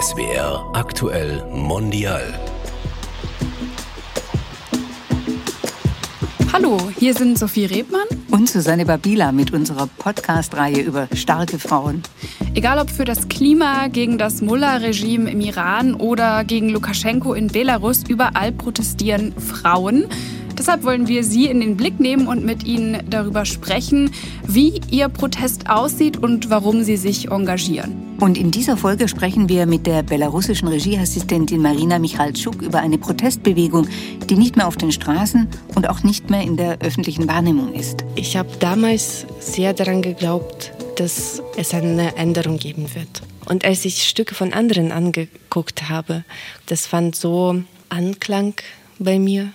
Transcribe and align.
SWR 0.00 0.70
aktuell 0.74 1.44
mondial. 1.50 2.22
Hallo, 6.52 6.78
hier 6.96 7.14
sind 7.14 7.36
Sophie 7.36 7.64
Rebmann 7.64 8.06
und 8.30 8.48
Susanne 8.48 8.86
Babila 8.86 9.32
mit 9.32 9.52
unserer 9.52 9.88
Podcast-Reihe 9.88 10.82
über 10.82 11.08
starke 11.14 11.58
Frauen. 11.58 12.04
Egal 12.54 12.78
ob 12.78 12.90
für 12.90 13.04
das 13.04 13.26
Klima, 13.28 13.88
gegen 13.88 14.18
das 14.18 14.40
Mullah-Regime 14.40 15.32
im 15.32 15.40
Iran 15.40 15.94
oder 15.94 16.44
gegen 16.44 16.68
Lukaschenko 16.68 17.34
in 17.34 17.48
Belarus, 17.48 18.04
überall 18.08 18.52
protestieren 18.52 19.34
Frauen. 19.40 20.04
Deshalb 20.58 20.82
wollen 20.82 21.06
wir 21.06 21.22
Sie 21.22 21.46
in 21.46 21.60
den 21.60 21.76
Blick 21.76 22.00
nehmen 22.00 22.26
und 22.26 22.44
mit 22.44 22.64
Ihnen 22.64 22.98
darüber 23.08 23.44
sprechen, 23.44 24.10
wie 24.44 24.80
Ihr 24.90 25.08
Protest 25.08 25.70
aussieht 25.70 26.16
und 26.16 26.50
warum 26.50 26.82
Sie 26.82 26.96
sich 26.96 27.30
engagieren. 27.30 28.16
Und 28.18 28.36
in 28.36 28.50
dieser 28.50 28.76
Folge 28.76 29.06
sprechen 29.06 29.48
wir 29.48 29.66
mit 29.66 29.86
der 29.86 30.02
belarussischen 30.02 30.66
Regieassistentin 30.66 31.62
Marina 31.62 32.00
Michalczuk 32.00 32.60
über 32.60 32.80
eine 32.80 32.98
Protestbewegung, 32.98 33.86
die 34.28 34.34
nicht 34.34 34.56
mehr 34.56 34.66
auf 34.66 34.76
den 34.76 34.90
Straßen 34.90 35.46
und 35.76 35.88
auch 35.88 36.02
nicht 36.02 36.28
mehr 36.28 36.42
in 36.42 36.56
der 36.56 36.80
öffentlichen 36.80 37.28
Wahrnehmung 37.28 37.72
ist. 37.72 38.04
Ich 38.16 38.36
habe 38.36 38.50
damals 38.58 39.26
sehr 39.38 39.74
daran 39.74 40.02
geglaubt, 40.02 40.72
dass 40.96 41.40
es 41.56 41.72
eine 41.72 42.16
Änderung 42.16 42.58
geben 42.58 42.92
wird. 42.96 43.22
Und 43.46 43.64
als 43.64 43.84
ich 43.84 44.02
Stücke 44.02 44.34
von 44.34 44.52
anderen 44.52 44.90
angeguckt 44.90 45.88
habe, 45.88 46.24
das 46.66 46.88
fand 46.88 47.14
so 47.14 47.62
Anklang 47.88 48.54
bei 48.98 49.20
mir 49.20 49.52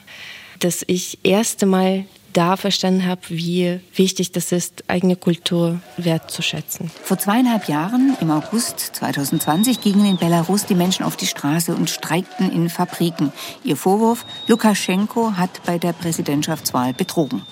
dass 0.59 0.83
ich 0.87 1.19
erste 1.23 1.65
Mal 1.65 2.05
da 2.33 2.57
verstanden 2.57 3.05
habe, 3.05 3.21
wie 3.29 3.79
wichtig 3.95 4.31
das 4.31 4.51
ist, 4.51 4.83
eigene 4.87 5.15
Kultur 5.15 5.79
wertzuschätzen. 5.97 6.91
Vor 7.03 7.17
zweieinhalb 7.17 7.67
Jahren, 7.69 8.17
im 8.19 8.31
August 8.31 8.79
2020, 8.79 9.81
gingen 9.81 10.05
in 10.05 10.17
Belarus 10.17 10.65
die 10.65 10.75
Menschen 10.75 11.05
auf 11.05 11.15
die 11.15 11.27
Straße 11.27 11.73
und 11.75 11.89
streikten 11.89 12.51
in 12.51 12.69
Fabriken. 12.69 13.31
Ihr 13.63 13.77
Vorwurf, 13.77 14.25
Lukaschenko 14.47 15.33
hat 15.37 15.61
bei 15.65 15.77
der 15.77 15.93
Präsidentschaftswahl 15.93 16.93
betrogen. 16.93 17.43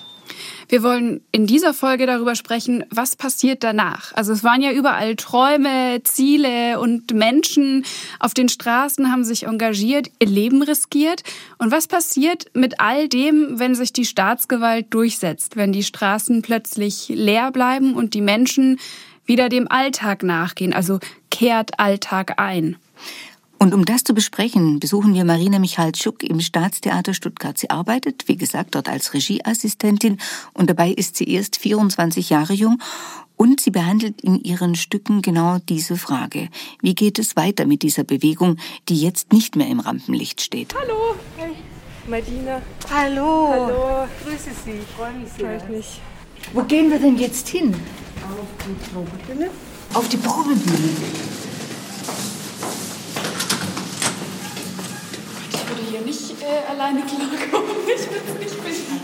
Wir 0.72 0.84
wollen 0.84 1.20
in 1.34 1.48
dieser 1.48 1.74
Folge 1.74 2.06
darüber 2.06 2.34
sprechen, 2.34 2.86
was 2.90 3.18
passiert 3.18 3.62
danach. 3.62 4.14
Also 4.14 4.32
es 4.32 4.42
waren 4.42 4.62
ja 4.62 4.72
überall 4.72 5.18
Träume, 5.18 6.02
Ziele 6.06 6.80
und 6.80 7.14
Menschen 7.14 7.84
auf 8.22 8.34
den 8.34 8.48
Straßen 8.48 9.12
haben 9.12 9.26
sich 9.26 9.48
engagiert, 9.48 10.10
ihr 10.20 10.30
Leben 10.30 10.62
riskiert. 10.62 11.24
Und 11.58 11.74
was 11.74 11.90
passiert 11.90 12.46
mit 12.54 12.80
all 12.80 13.10
dem, 13.10 13.60
wenn 13.60 13.76
sich 13.76 13.92
die 13.92 14.06
Staatsgewalt 14.06 14.86
durchsetzt, 14.92 15.58
wenn 15.58 15.74
die 15.74 15.84
Straßen 15.84 16.42
plötzlich 16.42 17.10
leer 17.10 17.52
bleiben 17.52 17.94
und 17.94 18.14
die 18.14 18.22
Menschen 18.22 18.80
wieder 19.26 19.50
dem 19.50 19.70
Alltag 19.70 20.24
nachgehen, 20.24 20.72
also 20.72 21.00
kehrt 21.30 21.82
Alltag 21.82 22.40
ein? 22.40 22.78
Und 23.62 23.76
um 23.76 23.86
das 23.86 24.04
zu 24.04 24.16
besprechen, 24.16 24.80
besuchen 24.80 25.14
wir 25.14 25.24
Marina 25.24 25.60
Michalczuk 25.60 26.24
im 26.24 26.40
Staatstheater 26.40 27.14
Stuttgart. 27.14 27.60
Sie 27.60 27.70
arbeitet, 27.70 28.28
wie 28.28 28.36
gesagt, 28.36 28.74
dort 28.74 28.90
als 28.90 29.14
Regieassistentin 29.14 30.18
und 30.54 30.68
dabei 30.68 30.90
ist 30.90 31.16
sie 31.16 31.26
erst 31.26 31.58
24 31.58 32.32
Jahre 32.32 32.54
jung 32.54 32.82
und 33.38 33.60
sie 33.62 33.70
behandelt 33.70 34.20
in 34.22 34.42
ihren 34.42 34.74
Stücken 34.74 35.22
genau 35.22 35.60
diese 35.70 35.96
Frage. 35.96 36.50
Wie 36.82 36.96
geht 36.96 37.20
es 37.20 37.36
weiter 37.36 37.68
mit 37.68 37.84
dieser 37.84 38.04
Bewegung, 38.04 38.58
die 38.90 39.00
jetzt 39.00 39.32
nicht 39.32 39.56
mehr 39.56 39.68
im 39.68 39.80
Rampenlicht 39.80 40.42
steht? 40.42 40.74
Hallo, 40.74 41.14
hey, 41.38 41.52
Marina. 42.08 42.64
Hallo. 42.92 43.48
Hallo. 43.48 44.08
Grüße 44.26 44.50
Sie, 44.66 44.72
ich 44.72 44.88
freue 44.98 45.14
mich 45.14 45.30
sehr. 45.38 45.60
Freut 45.60 45.70
mich. 45.70 46.02
Wo 46.54 46.64
gehen 46.64 46.90
wir 46.90 46.98
denn 46.98 47.20
jetzt 47.20 47.48
hin? 47.48 47.76
Auf 48.24 48.48
die 48.66 48.92
Probebühne. 48.92 49.52
Auf 49.94 50.10
die 50.10 50.18
Probebühne. 50.18 51.31
Nicht 56.12 56.36
äh, 56.42 56.72
alleine 56.72 57.02
klarkommen. 57.02 57.72
Ich 57.88 58.02
es 58.02 58.40
nicht 58.40 58.66
wissen. 58.66 59.00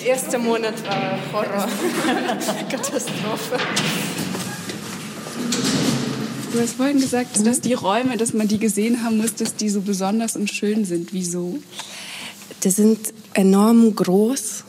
Der 0.00 0.06
erste 0.06 0.38
Monat 0.38 0.74
war 0.86 1.18
Horror. 1.32 1.68
Katastrophe. 2.70 3.56
Du 6.52 6.60
hast 6.60 6.74
vorhin 6.74 7.00
gesagt, 7.00 7.46
dass 7.46 7.60
die 7.60 7.74
Räume, 7.74 8.16
dass 8.16 8.34
man 8.34 8.46
die 8.46 8.58
gesehen 8.58 9.02
haben 9.02 9.18
muss, 9.18 9.34
dass 9.34 9.56
die 9.56 9.70
so 9.70 9.80
besonders 9.80 10.36
und 10.36 10.50
schön 10.50 10.84
sind. 10.84 11.12
Wieso? 11.12 11.58
Die 12.62 12.70
sind 12.70 13.12
enorm 13.34 13.94
groß 13.94 14.64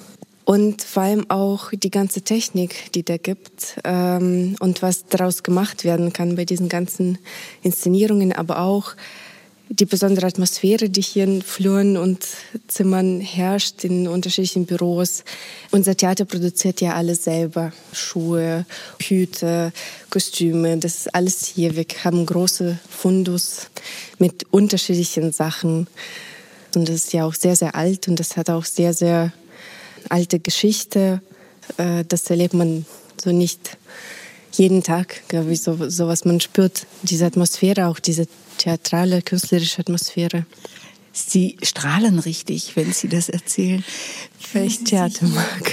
und 0.46 0.82
vor 0.82 1.04
allem 1.04 1.30
auch 1.30 1.72
die 1.72 1.92
ganze 1.92 2.22
Technik, 2.22 2.92
die 2.94 3.04
da 3.04 3.18
gibt 3.18 3.80
ähm, 3.84 4.56
und 4.60 4.82
was 4.82 5.06
daraus 5.06 5.44
gemacht 5.44 5.84
werden 5.84 6.14
kann 6.14 6.36
bei 6.36 6.46
diesen 6.46 6.70
ganzen 6.70 7.18
Inszenierungen, 7.62 8.34
aber 8.34 8.60
auch 8.60 8.96
die 9.70 9.86
besondere 9.86 10.28
Atmosphäre, 10.28 10.90
die 10.90 11.02
hier 11.02 11.24
in 11.24 11.42
Fluren 11.42 11.98
und 11.98 12.26
Zimmern 12.68 13.22
herrscht, 13.22 13.84
in 13.84 14.08
unterschiedlichen 14.08 14.66
Büros. 14.66 15.24
Unser 15.72 15.96
Theater 15.96 16.26
produziert 16.26 16.82
ja 16.82 16.94
alles 16.94 17.24
selber. 17.24 17.72
Schuhe, 17.92 18.66
Hüte, 19.02 19.72
Kostüme, 20.10 20.78
das 20.78 21.00
ist 21.00 21.16
alles 21.16 21.46
hier. 21.46 21.76
Wir 21.76 21.86
haben 22.04 22.26
große 22.26 22.78
Fundus 22.90 23.68
mit 24.20 24.46
unterschiedlichen 24.52 25.32
Sachen. 25.32 25.88
Und 26.76 26.90
das 26.90 26.96
ist 26.96 27.14
ja 27.14 27.26
auch 27.26 27.34
sehr, 27.34 27.56
sehr 27.56 27.76
alt 27.76 28.08
und 28.08 28.20
das 28.20 28.36
hat 28.36 28.50
auch 28.50 28.66
sehr, 28.66 28.94
sehr 28.94 29.32
alte 30.10 30.40
Geschichte. 30.40 31.22
Äh, 31.78 32.04
das 32.08 32.30
erlebt 32.30 32.54
man 32.54 32.86
so 33.22 33.32
nicht 33.32 33.78
jeden 34.54 34.84
Tag, 34.84 35.28
glaube 35.28 35.52
ich, 35.52 35.62
so, 35.62 35.90
so 35.90 36.08
was 36.08 36.26
man 36.26 36.40
spürt. 36.40 36.86
Diese 37.04 37.26
Atmosphäre, 37.26 37.88
auch 37.88 38.00
diese 38.00 38.28
theatrale, 38.58 39.22
künstlerische 39.22 39.80
Atmosphäre. 39.80 40.46
Sie 41.12 41.58
strahlen 41.62 42.20
richtig, 42.20 42.76
wenn 42.76 42.92
Sie 42.92 43.08
das 43.08 43.30
erzählen. 43.30 43.84
Weil 44.54 44.66
ich 44.66 44.84
Theater 44.84 45.28
mag. 45.28 45.72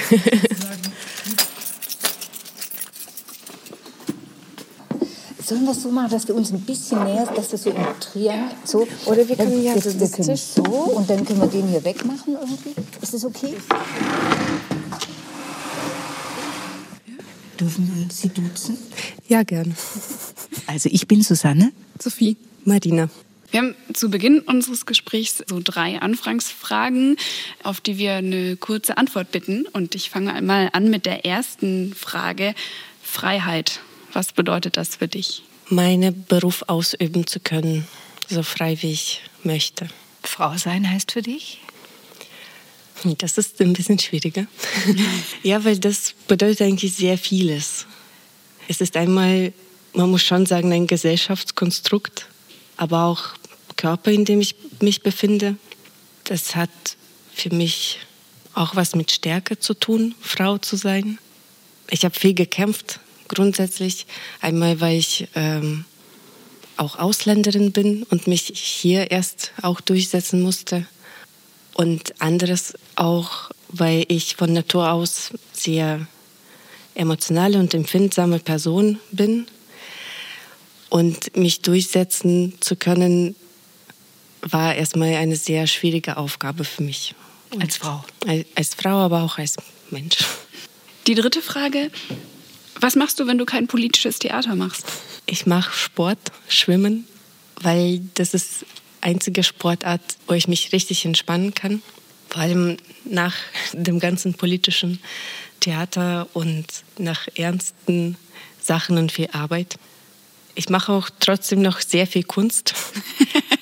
Sollen 5.45 5.65
wir 5.65 5.73
es 5.73 5.83
so 5.83 5.91
machen, 5.91 6.11
dass 6.11 6.29
wir 6.29 6.35
uns 6.35 6.53
ein 6.53 6.61
bisschen 6.61 7.03
näher, 7.05 7.27
dass 7.35 7.51
wir 7.51 7.59
so 7.59 7.71
im 7.71 7.85
Triangel, 7.99 8.51
so. 8.65 8.87
Oder 9.07 9.27
wir 9.27 9.35
können 9.37 9.63
ja 9.63 9.75
das, 9.75 9.99
wir 9.99 10.09
können 10.09 10.37
so 10.37 10.63
und 10.63 11.11
dann 11.11 11.25
können 11.25 11.41
wir 11.41 11.49
den 11.49 11.67
hier 11.69 11.83
wegmachen 11.85 12.35
irgendwie. 12.35 12.75
Ist 13.03 13.15
das 13.15 13.25
okay? 13.25 13.57
Dürfen 17.61 17.95
wir 17.95 18.11
Sie 18.11 18.31
duzen? 18.31 18.79
Ja, 19.29 19.43
gern. 19.43 19.77
Also 20.67 20.89
ich 20.91 21.07
bin 21.07 21.23
Susanne. 21.23 21.73
Sophie. 21.99 22.37
Marina. 22.65 23.11
Wir 23.51 23.61
haben 23.61 23.75
zu 23.93 24.11
Beginn 24.11 24.41
unseres 24.41 24.87
Gesprächs 24.87 25.43
so 25.47 25.61
drei 25.63 26.01
Anfangsfragen, 26.01 27.17
auf 27.63 27.81
die 27.81 27.99
wir 27.99 28.15
eine 28.15 28.57
kurze 28.57 28.97
Antwort 28.97 29.33
bitten. 29.33 29.67
Und 29.67 29.95
ich 29.95 30.09
fange 30.09 30.33
einmal 30.33 30.71
an 30.73 30.89
mit 30.89 31.05
der 31.05 31.27
ersten 31.27 31.95
Frage. 31.95 32.55
Freiheit. 33.03 33.81
Was 34.13 34.33
bedeutet 34.33 34.77
das 34.77 34.97
für 34.97 35.09
dich? 35.09 35.43
Meinen 35.69 36.25
Beruf 36.27 36.65
ausüben 36.67 37.27
zu 37.27 37.41
können, 37.41 37.87
so 38.29 38.43
frei 38.43 38.79
wie 38.83 38.93
ich 38.93 39.23
möchte. 39.43 39.89
Frau 40.23 40.57
sein 40.57 40.89
heißt 40.89 41.13
für 41.13 41.23
dich? 41.23 41.61
Das 43.19 43.39
ist 43.39 43.61
ein 43.61 43.73
bisschen 43.73 43.99
schwieriger. 43.99 44.47
ja, 45.43 45.65
weil 45.65 45.79
das 45.79 46.15
bedeutet 46.29 46.63
eigentlich 46.63 46.95
sehr 46.95 47.17
vieles. 47.17 47.87
Es 48.69 48.81
ist 48.81 48.97
einmal, 48.97 49.53
man 49.95 50.11
muss 50.11 50.23
schon 50.23 50.47
sagen, 50.47 50.73
ein 50.73 50.87
Gesellschaftskonstrukt, 50.87 52.27
aber 52.77 53.05
auch 53.05 53.31
Körper, 53.77 54.11
in 54.11 54.25
dem 54.25 54.41
ich 54.41 54.55
mich 54.81 55.03
befinde. 55.03 55.57
Das 56.25 56.55
hat 56.55 56.71
für 57.35 57.55
mich 57.55 57.99
auch 58.55 58.77
was 58.77 58.95
mit 58.95 59.11
Stärke 59.11 59.59
zu 59.59 59.75
tun, 59.75 60.15
Frau 60.21 60.59
zu 60.59 60.77
sein. 60.77 61.19
Ich 61.89 62.05
habe 62.05 62.19
viel 62.19 62.35
gekämpft, 62.35 63.01
grundsätzlich. 63.29 64.07
Einmal, 64.41 64.81
weil 64.81 64.99
ich 64.99 65.29
ähm, 65.35 65.87
auch 66.77 66.99
Ausländerin 66.99 67.73
bin 67.73 68.03
und 68.05 68.27
mich 68.27 68.53
hier 68.55 69.11
erst 69.11 69.53
auch 69.63 69.81
durchsetzen 69.81 70.43
musste. 70.43 70.87
Und 71.81 72.21
anderes 72.21 72.75
auch, 72.95 73.51
weil 73.69 74.05
ich 74.09 74.37
von 74.37 74.53
Natur 74.53 74.93
aus 74.93 75.31
sehr 75.55 76.07
emotionale 76.95 77.59
und 77.59 77.73
empfindsame 77.73 78.39
Person 78.39 79.01
bin. 79.13 79.47
Und 80.91 81.35
mich 81.35 81.63
durchsetzen 81.63 82.53
zu 82.61 82.77
können, 82.77 83.35
war 84.43 84.75
erstmal 84.75 85.15
eine 85.15 85.37
sehr 85.37 85.67
schwierige 85.67 86.19
Aufgabe 86.19 86.65
für 86.65 86.83
mich. 86.83 87.15
Und 87.49 87.63
als 87.63 87.79
Frau? 87.79 88.05
Als, 88.27 88.45
als 88.55 88.75
Frau, 88.75 88.99
aber 88.99 89.23
auch 89.23 89.39
als 89.39 89.57
Mensch. 89.89 90.19
Die 91.07 91.15
dritte 91.15 91.41
Frage. 91.41 91.91
Was 92.79 92.95
machst 92.95 93.19
du, 93.21 93.27
wenn 93.27 93.39
du 93.39 93.47
kein 93.47 93.69
politisches 93.69 94.19
Theater 94.19 94.55
machst? 94.55 94.85
Ich 95.25 95.47
mache 95.47 95.73
Sport, 95.73 96.31
Schwimmen, 96.47 97.07
weil 97.63 98.03
das 98.17 98.35
ist 98.35 98.67
einzige 99.01 99.43
Sportart, 99.43 100.03
wo 100.27 100.35
ich 100.35 100.49
mich 100.49 100.73
richtig 100.73 101.05
entspannen 101.05 101.55
kann. 101.55 101.83
Vor 102.29 102.43
allem 102.43 102.77
nach 103.05 103.35
dem 103.73 103.99
ganzen 103.99 104.35
politischen 104.35 105.01
Theater 105.61 106.29
und 106.33 106.67
nach 106.99 107.29
ernsten 107.35 108.17
Sachen 108.61 108.99
und 108.99 109.13
viel 109.13 109.29
Arbeit. 109.33 109.77
Ich 110.55 110.69
mache 110.69 110.93
auch 110.93 111.11
trotzdem 111.21 111.63
noch 111.63 111.81
sehr 111.81 112.07
viel 112.07 112.25
Kunst. 112.25 112.75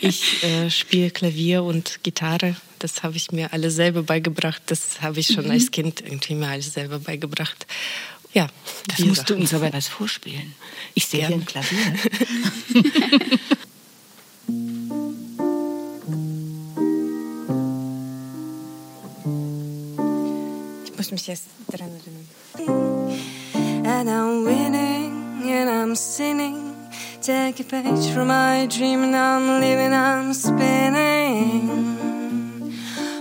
Ich 0.01 0.45
äh, 0.45 0.71
spiele 0.71 1.11
Klavier 1.11 1.65
und 1.65 2.05
Gitarre. 2.05 2.55
Das 2.79 3.03
habe 3.03 3.17
ich 3.17 3.33
mir 3.33 3.53
alle 3.53 3.69
selber 3.69 4.05
beigebracht. 4.05 4.63
Das 4.67 5.01
habe 5.01 5.19
ich 5.19 5.27
schon 5.27 5.47
mhm. 5.47 5.51
als 5.51 5.73
Kind 5.73 6.03
irgendwie 6.03 6.37
mir 6.37 6.47
alles 6.47 6.73
selber 6.75 7.01
beigebracht. 7.01 7.67
Ja, 8.33 8.47
das 8.87 9.01
musst 9.01 9.23
Sachen. 9.23 9.27
du 9.27 9.43
uns 9.43 9.55
aber 9.55 9.73
was 9.73 9.89
vorspielen. 9.89 10.55
Ich 10.95 11.07
sehe 11.07 11.27
hier 11.27 11.35
ein 11.35 11.45
Klavier. 11.45 11.95
And 23.85 24.09
I'm 24.09 24.45
winning 24.45 25.43
and 25.51 25.69
I'm 25.69 25.97
sinning. 25.97 26.77
Take 27.21 27.59
a 27.59 27.65
page 27.65 28.13
from 28.15 28.29
my 28.29 28.67
dream 28.71 29.03
and 29.03 29.17
I'm 29.17 29.61
living, 29.61 29.93
I'm 29.93 30.33
spinning. 30.33 31.69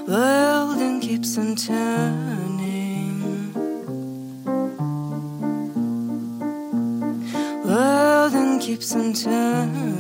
World 0.08 0.78
and 0.78 1.02
keeps 1.02 1.38
on 1.40 1.56
turning. 1.56 3.24
World 7.66 8.34
and 8.34 8.62
keeps 8.62 8.94
on 8.96 9.14
turning. 9.14 9.97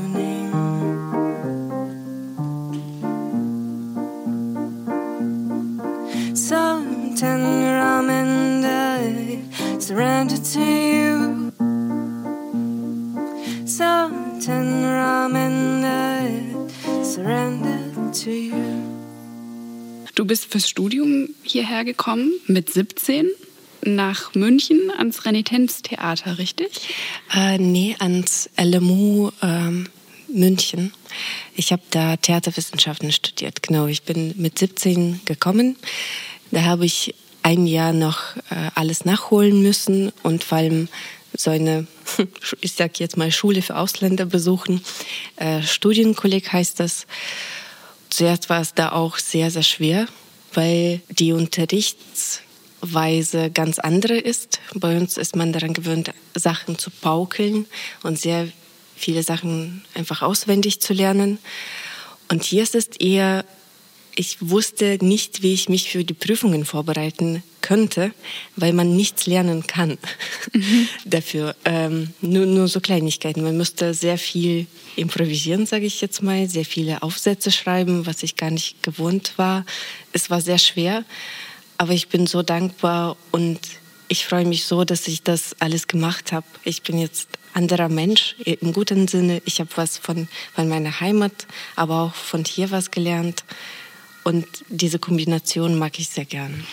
To 10.39 10.59
you. 10.59 11.51
certain 13.65 14.83
ramen 14.83 15.83
surrender 17.03 17.79
to 18.11 18.29
you. 18.29 18.53
Du 20.15 20.25
bist 20.25 20.45
fürs 20.51 20.67
Studium 20.67 21.29
hierher 21.43 21.85
gekommen 21.85 22.31
mit 22.47 22.71
17 22.71 23.27
nach 23.83 24.33
München 24.33 24.91
ans 24.97 25.25
Renitenztheater, 25.25 26.37
richtig? 26.37 26.89
Äh, 27.33 27.57
nee, 27.57 27.95
ans 27.99 28.49
LMU 28.57 29.31
ähm, 29.41 29.87
München. 30.27 30.93
Ich 31.55 31.71
habe 31.71 31.83
da 31.91 32.17
Theaterwissenschaften 32.17 33.11
studiert, 33.11 33.63
genau. 33.63 33.87
Ich 33.87 34.03
bin 34.03 34.33
mit 34.37 34.57
17 34.57 35.21
gekommen. 35.25 35.77
Da 36.51 36.63
habe 36.63 36.85
ich 36.85 37.13
ein 37.47 37.65
Jahr 37.65 37.93
noch 37.93 38.35
äh, 38.49 38.69
alles 38.75 39.05
nachholen 39.05 39.61
müssen 39.61 40.11
und 40.21 40.43
vor 40.43 40.57
allem 40.57 40.89
so 41.33 41.49
eine, 41.49 41.87
ich 42.59 42.73
sag 42.73 42.99
jetzt 42.99 43.15
mal 43.15 43.31
Schule 43.31 43.61
für 43.61 43.77
Ausländer 43.77 44.25
besuchen. 44.25 44.83
Äh, 45.37 45.61
Studienkolleg 45.61 46.51
heißt 46.51 46.81
das. 46.81 47.07
Zuerst 48.09 48.49
war 48.49 48.59
es 48.59 48.73
da 48.73 48.91
auch 48.91 49.17
sehr, 49.17 49.49
sehr 49.49 49.63
schwer, 49.63 50.07
weil 50.53 50.99
die 51.07 51.31
Unterrichtsweise 51.31 53.49
ganz 53.51 53.79
andere 53.79 54.17
ist. 54.17 54.59
Bei 54.73 54.97
uns 54.97 55.15
ist 55.15 55.37
man 55.37 55.53
daran 55.53 55.71
gewöhnt, 55.71 56.11
Sachen 56.35 56.77
zu 56.77 56.91
paukeln 56.91 57.65
und 58.03 58.19
sehr 58.19 58.49
viele 58.93 59.23
Sachen 59.23 59.85
einfach 59.93 60.21
auswendig 60.21 60.81
zu 60.81 60.93
lernen. 60.93 61.39
Und 62.27 62.43
hier 62.43 62.63
ist 62.63 62.75
es 62.75 62.87
eher 62.87 63.45
ich 64.17 64.37
wusste 64.41 64.97
nicht, 64.99 65.43
wie 65.43 65.53
ich 65.53 65.69
mich 65.69 65.91
für 65.91 66.03
die 66.03 66.15
Prüfungen 66.15 66.65
vorbereiten 66.65 67.43
könnte, 67.61 68.11
weil 68.55 68.73
man 68.73 68.95
nichts 68.95 69.27
lernen 69.27 69.67
kann 69.67 69.99
mhm. 70.53 70.89
dafür. 71.05 71.55
Ähm, 71.65 72.13
nur, 72.21 72.47
nur 72.47 72.67
so 72.67 72.81
Kleinigkeiten. 72.81 73.43
Man 73.43 73.57
musste 73.57 73.93
sehr 73.93 74.17
viel 74.17 74.65
improvisieren, 74.95 75.67
sage 75.67 75.85
ich 75.85 76.01
jetzt 76.01 76.23
mal, 76.23 76.49
sehr 76.49 76.65
viele 76.65 77.03
Aufsätze 77.03 77.51
schreiben, 77.51 78.07
was 78.07 78.23
ich 78.23 78.35
gar 78.35 78.49
nicht 78.49 78.81
gewohnt 78.81 79.33
war. 79.37 79.65
Es 80.13 80.31
war 80.31 80.41
sehr 80.41 80.57
schwer, 80.57 81.05
aber 81.77 81.93
ich 81.93 82.07
bin 82.07 82.25
so 82.25 82.41
dankbar 82.41 83.17
und 83.31 83.59
ich 84.07 84.25
freue 84.25 84.45
mich 84.45 84.65
so, 84.65 84.83
dass 84.83 85.07
ich 85.07 85.21
das 85.21 85.55
alles 85.59 85.85
gemacht 85.85 86.31
habe. 86.31 86.47
Ich 86.63 86.81
bin 86.81 86.97
jetzt 86.97 87.29
anderer 87.53 87.89
Mensch 87.89 88.35
im 88.45 88.73
guten 88.73 89.07
Sinne. 89.07 89.43
Ich 89.45 89.59
habe 89.59 89.69
was 89.75 89.99
von, 89.99 90.27
von 90.55 90.67
meiner 90.67 91.01
Heimat, 91.01 91.45
aber 91.75 92.01
auch 92.01 92.15
von 92.15 92.45
hier 92.45 92.71
was 92.71 92.89
gelernt. 92.89 93.43
Und 94.27 94.45
diese 94.67 94.99
Kombination 94.99 95.77
mag 95.77 95.97
ich 95.99 96.09
sehr 96.09 96.25
gern. 96.25 96.65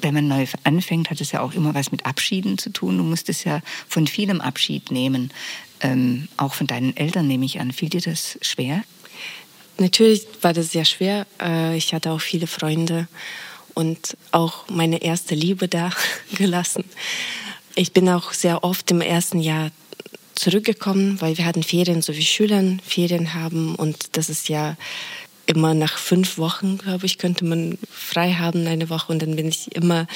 Wenn 0.00 0.14
man 0.14 0.28
neu 0.28 0.46
anfängt, 0.62 1.10
hat 1.10 1.20
es 1.20 1.32
ja 1.32 1.40
auch 1.40 1.52
immer 1.52 1.74
was 1.74 1.90
mit 1.90 2.06
Abschieden 2.06 2.56
zu 2.56 2.70
tun. 2.70 2.98
Du 2.98 3.02
musstest 3.02 3.44
ja 3.44 3.62
von 3.88 4.06
vielem 4.06 4.40
Abschied 4.40 4.92
nehmen. 4.92 5.32
Ähm, 5.80 6.28
auch 6.36 6.54
von 6.54 6.68
deinen 6.68 6.96
Eltern 6.96 7.26
nehme 7.26 7.46
ich 7.46 7.58
an. 7.58 7.72
Fiel 7.72 7.88
dir 7.88 8.00
das 8.00 8.38
schwer? 8.42 8.84
Natürlich 9.78 10.24
war 10.40 10.52
das 10.52 10.70
sehr 10.70 10.84
schwer. 10.84 11.26
Äh, 11.42 11.76
ich 11.76 11.92
hatte 11.94 12.12
auch 12.12 12.20
viele 12.20 12.46
Freunde 12.46 13.08
und 13.74 14.16
auch 14.30 14.68
meine 14.68 15.02
erste 15.02 15.34
Liebe 15.34 15.66
da 15.66 15.90
gelassen. 16.36 16.84
Ich 17.74 17.92
bin 17.92 18.08
auch 18.08 18.32
sehr 18.32 18.62
oft 18.62 18.88
im 18.92 19.00
ersten 19.00 19.40
Jahr 19.40 19.72
zurückgekommen, 20.36 21.20
weil 21.20 21.38
wir 21.38 21.44
hatten 21.44 21.64
Ferien, 21.64 22.02
so 22.02 22.14
wie 22.14 22.24
Schülern 22.24 22.80
Ferien 22.86 23.34
haben. 23.34 23.74
Und 23.74 24.16
das 24.16 24.28
ist 24.28 24.48
ja 24.48 24.76
immer 25.46 25.74
nach 25.74 25.98
fünf 25.98 26.38
Wochen, 26.38 26.78
glaube 26.78 27.06
ich, 27.06 27.18
könnte 27.18 27.44
man 27.44 27.78
frei 27.90 28.32
haben, 28.34 28.66
eine 28.66 28.88
Woche. 28.90 29.12
Und 29.12 29.22
dann 29.22 29.36
bin 29.36 29.48
ich 29.48 29.74
immer 29.74 30.06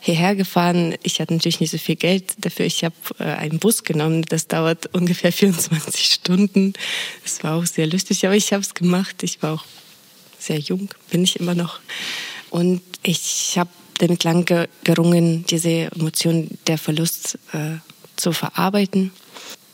hierher 0.00 0.36
gefahren. 0.36 0.94
Ich 1.02 1.20
hatte 1.20 1.34
natürlich 1.34 1.60
nicht 1.60 1.70
so 1.70 1.78
viel 1.78 1.96
Geld 1.96 2.34
dafür. 2.38 2.66
Ich 2.66 2.84
habe 2.84 2.94
äh, 3.18 3.24
einen 3.24 3.58
Bus 3.58 3.84
genommen. 3.84 4.22
Das 4.22 4.46
dauert 4.46 4.86
ungefähr 4.94 5.32
24 5.32 6.04
Stunden. 6.04 6.74
Das 7.22 7.42
war 7.42 7.56
auch 7.56 7.66
sehr 7.66 7.86
lustig, 7.86 8.24
aber 8.26 8.36
ich 8.36 8.52
habe 8.52 8.62
es 8.62 8.74
gemacht. 8.74 9.22
Ich 9.22 9.42
war 9.42 9.54
auch 9.54 9.64
sehr 10.38 10.58
jung, 10.58 10.88
bin 11.10 11.24
ich 11.24 11.40
immer 11.40 11.54
noch. 11.54 11.80
Und 12.50 12.82
ich 13.02 13.56
habe 13.58 13.70
damit 13.98 14.24
lang 14.24 14.44
gerungen, 14.84 15.44
diese 15.46 15.90
Emotion 15.92 16.48
der 16.66 16.78
Verlust 16.78 17.38
äh, 17.52 17.76
zu 18.16 18.32
verarbeiten. 18.32 19.12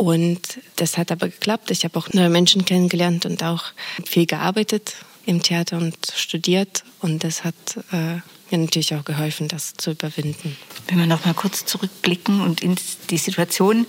Und 0.00 0.60
das 0.76 0.96
hat 0.96 1.12
aber 1.12 1.28
geklappt. 1.28 1.70
Ich 1.70 1.84
habe 1.84 1.98
auch 1.98 2.08
neue 2.14 2.30
Menschen 2.30 2.64
kennengelernt 2.64 3.26
und 3.26 3.42
auch 3.42 3.64
viel 4.06 4.24
gearbeitet 4.24 4.94
im 5.26 5.42
Theater 5.42 5.76
und 5.76 5.94
studiert. 6.16 6.84
Und 7.00 7.22
das 7.22 7.44
hat 7.44 7.54
äh, 7.92 8.14
mir 8.50 8.64
natürlich 8.64 8.94
auch 8.94 9.04
geholfen, 9.04 9.48
das 9.48 9.74
zu 9.74 9.90
überwinden. 9.90 10.56
Wenn 10.88 11.00
wir 11.00 11.04
noch 11.04 11.26
mal 11.26 11.34
kurz 11.34 11.66
zurückblicken 11.66 12.40
und 12.40 12.62
in 12.62 12.76
die 13.10 13.18
Situation 13.18 13.84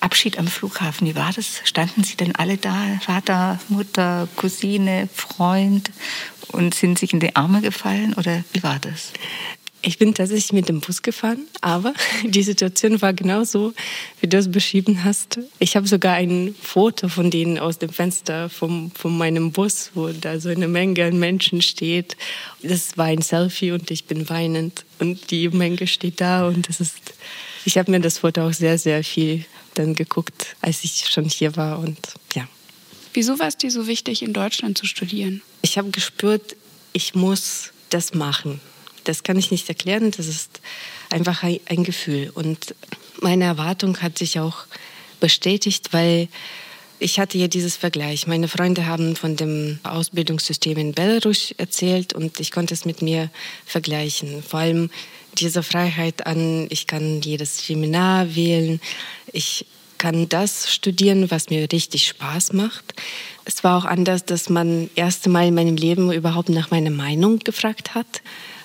Abschied 0.00 0.38
am 0.38 0.48
Flughafen, 0.48 1.06
wie 1.06 1.16
war 1.16 1.32
das? 1.32 1.62
Standen 1.64 2.04
Sie 2.04 2.16
denn 2.16 2.36
alle 2.36 2.58
da, 2.58 3.00
Vater, 3.00 3.58
Mutter, 3.70 4.28
Cousine, 4.36 5.08
Freund 5.14 5.90
und 6.48 6.74
sind 6.74 6.98
sich 6.98 7.14
in 7.14 7.20
die 7.20 7.36
Arme 7.36 7.62
gefallen 7.62 8.12
oder 8.12 8.44
wie 8.52 8.62
war 8.62 8.78
das? 8.78 9.12
Ich 9.80 9.98
bin 9.98 10.12
tatsächlich 10.12 10.52
mit 10.52 10.68
dem 10.68 10.80
Bus 10.80 11.02
gefahren, 11.02 11.46
aber 11.60 11.94
die 12.24 12.42
Situation 12.42 13.00
war 13.00 13.12
genau 13.12 13.44
so, 13.44 13.74
wie 14.20 14.26
du 14.26 14.36
es 14.36 14.50
beschrieben 14.50 15.04
hast. 15.04 15.38
Ich 15.60 15.76
habe 15.76 15.86
sogar 15.86 16.14
ein 16.14 16.54
Foto 16.60 17.08
von 17.08 17.30
denen 17.30 17.58
aus 17.58 17.78
dem 17.78 17.90
Fenster 17.90 18.48
vom, 18.48 18.90
von 18.90 19.16
meinem 19.16 19.52
Bus, 19.52 19.92
wo 19.94 20.08
da 20.08 20.40
so 20.40 20.48
eine 20.48 20.66
Menge 20.66 21.04
an 21.04 21.18
Menschen 21.18 21.62
steht. 21.62 22.16
Das 22.62 22.98
war 22.98 23.06
ein 23.06 23.22
Selfie 23.22 23.70
und 23.70 23.90
ich 23.90 24.06
bin 24.06 24.28
weinend 24.28 24.84
und 24.98 25.30
die 25.30 25.48
Menge 25.48 25.86
steht 25.86 26.20
da 26.20 26.48
und 26.48 26.68
das 26.68 26.80
ist. 26.80 27.14
Ich 27.64 27.78
habe 27.78 27.90
mir 27.90 28.00
das 28.00 28.18
Foto 28.18 28.48
auch 28.48 28.52
sehr, 28.52 28.78
sehr 28.78 29.04
viel 29.04 29.44
dann 29.74 29.94
geguckt, 29.94 30.56
als 30.60 30.82
ich 30.82 31.06
schon 31.08 31.26
hier 31.26 31.54
war 31.56 31.78
und 31.78 31.98
ja. 32.34 32.48
Wieso 33.14 33.38
war 33.38 33.46
es 33.46 33.56
dir 33.56 33.70
so 33.70 33.86
wichtig, 33.86 34.22
in 34.22 34.32
Deutschland 34.32 34.76
zu 34.76 34.86
studieren? 34.86 35.42
Ich 35.62 35.78
habe 35.78 35.90
gespürt, 35.90 36.56
ich 36.92 37.14
muss 37.14 37.72
das 37.90 38.14
machen 38.14 38.60
das 39.08 39.22
kann 39.22 39.38
ich 39.38 39.50
nicht 39.50 39.68
erklären. 39.68 40.10
Das 40.10 40.26
ist 40.26 40.60
einfach 41.08 41.42
ein 41.42 41.84
Gefühl. 41.84 42.30
Und 42.34 42.74
meine 43.20 43.44
Erwartung 43.44 44.02
hat 44.02 44.18
sich 44.18 44.38
auch 44.38 44.66
bestätigt, 45.18 45.92
weil 45.92 46.28
ich 46.98 47.18
hatte 47.18 47.38
ja 47.38 47.48
dieses 47.48 47.76
Vergleich. 47.76 48.26
Meine 48.26 48.48
Freunde 48.48 48.86
haben 48.86 49.16
von 49.16 49.36
dem 49.36 49.78
Ausbildungssystem 49.82 50.76
in 50.76 50.92
Belarus 50.92 51.54
erzählt 51.56 52.12
und 52.12 52.38
ich 52.38 52.50
konnte 52.50 52.74
es 52.74 52.84
mit 52.84 53.00
mir 53.00 53.30
vergleichen. 53.64 54.42
Vor 54.42 54.60
allem 54.60 54.90
diese 55.38 55.62
Freiheit 55.62 56.26
an, 56.26 56.66
ich 56.68 56.86
kann 56.86 57.22
jedes 57.22 57.66
Seminar 57.66 58.34
wählen, 58.34 58.80
ich 59.32 59.64
kann 59.96 60.28
das 60.28 60.72
studieren, 60.72 61.30
was 61.30 61.50
mir 61.50 61.66
richtig 61.72 62.08
Spaß 62.08 62.52
macht. 62.52 62.94
Es 63.44 63.64
war 63.64 63.78
auch 63.78 63.84
anders, 63.84 64.24
dass 64.24 64.48
man 64.48 64.90
erste 64.94 65.28
Mal 65.28 65.48
in 65.48 65.54
meinem 65.54 65.76
Leben 65.76 66.12
überhaupt 66.12 66.50
nach 66.50 66.70
meiner 66.70 66.90
Meinung 66.90 67.38
gefragt 67.38 67.94
hat 67.94 68.22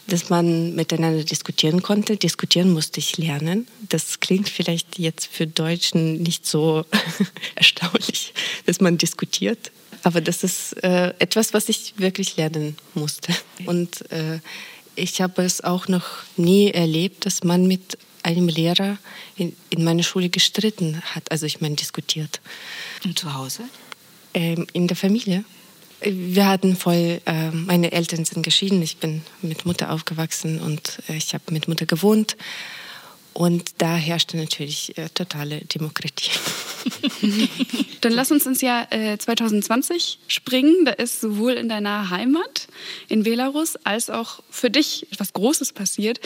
dass 0.07 0.29
man 0.29 0.75
miteinander 0.75 1.23
diskutieren 1.23 1.81
konnte. 1.81 2.17
Diskutieren 2.17 2.71
musste 2.71 2.99
ich 2.99 3.17
lernen. 3.17 3.67
Das 3.89 4.19
klingt 4.19 4.49
vielleicht 4.49 4.99
jetzt 4.99 5.27
für 5.27 5.47
Deutschen 5.47 6.21
nicht 6.21 6.45
so 6.45 6.85
erstaunlich, 7.55 8.33
dass 8.65 8.81
man 8.81 8.97
diskutiert. 8.97 9.71
Aber 10.03 10.19
das 10.19 10.43
ist 10.43 10.73
äh, 10.83 11.13
etwas, 11.19 11.53
was 11.53 11.69
ich 11.69 11.93
wirklich 11.97 12.35
lernen 12.35 12.75
musste. 12.93 13.33
Und 13.65 14.09
äh, 14.11 14.39
ich 14.95 15.21
habe 15.21 15.43
es 15.43 15.63
auch 15.63 15.87
noch 15.87 16.05
nie 16.35 16.71
erlebt, 16.71 17.25
dass 17.25 17.43
man 17.43 17.67
mit 17.67 17.97
einem 18.21 18.47
Lehrer 18.47 18.97
in, 19.35 19.55
in 19.69 19.83
meiner 19.83 20.03
Schule 20.03 20.29
gestritten 20.29 21.01
hat. 21.01 21.31
Also 21.31 21.45
ich 21.45 21.61
meine, 21.61 21.75
diskutiert. 21.75 22.41
Und 23.03 23.17
zu 23.17 23.33
Hause? 23.33 23.63
Ähm, 24.33 24.67
in 24.73 24.87
der 24.87 24.97
Familie. 24.97 25.45
Wir 26.05 26.47
hatten 26.47 26.75
voll, 26.75 27.21
äh, 27.25 27.51
meine 27.51 27.91
Eltern 27.91 28.25
sind 28.25 28.43
geschieden. 28.43 28.81
Ich 28.81 28.97
bin 28.97 29.21
mit 29.41 29.65
Mutter 29.65 29.91
aufgewachsen 29.91 30.59
und 30.59 30.99
äh, 31.09 31.15
ich 31.15 31.33
habe 31.33 31.43
mit 31.51 31.67
Mutter 31.67 31.85
gewohnt. 31.85 32.35
Und 33.33 33.71
da 33.79 33.95
herrschte 33.95 34.37
natürlich 34.37 34.97
äh, 34.97 35.09
totale 35.09 35.61
Demokratie. 35.65 36.31
Dann 38.01 38.13
lass 38.13 38.31
uns 38.31 38.45
ins 38.45 38.61
Jahr 38.61 38.91
äh, 38.91 39.17
2020 39.17 40.19
springen. 40.27 40.85
Da 40.85 40.91
ist 40.91 41.21
sowohl 41.21 41.53
in 41.53 41.69
deiner 41.69 42.09
Heimat 42.09 42.67
in 43.07 43.23
Belarus 43.23 43.75
als 43.83 44.09
auch 44.09 44.41
für 44.49 44.69
dich 44.69 45.07
etwas 45.11 45.33
Großes 45.33 45.73
passiert. 45.73 46.19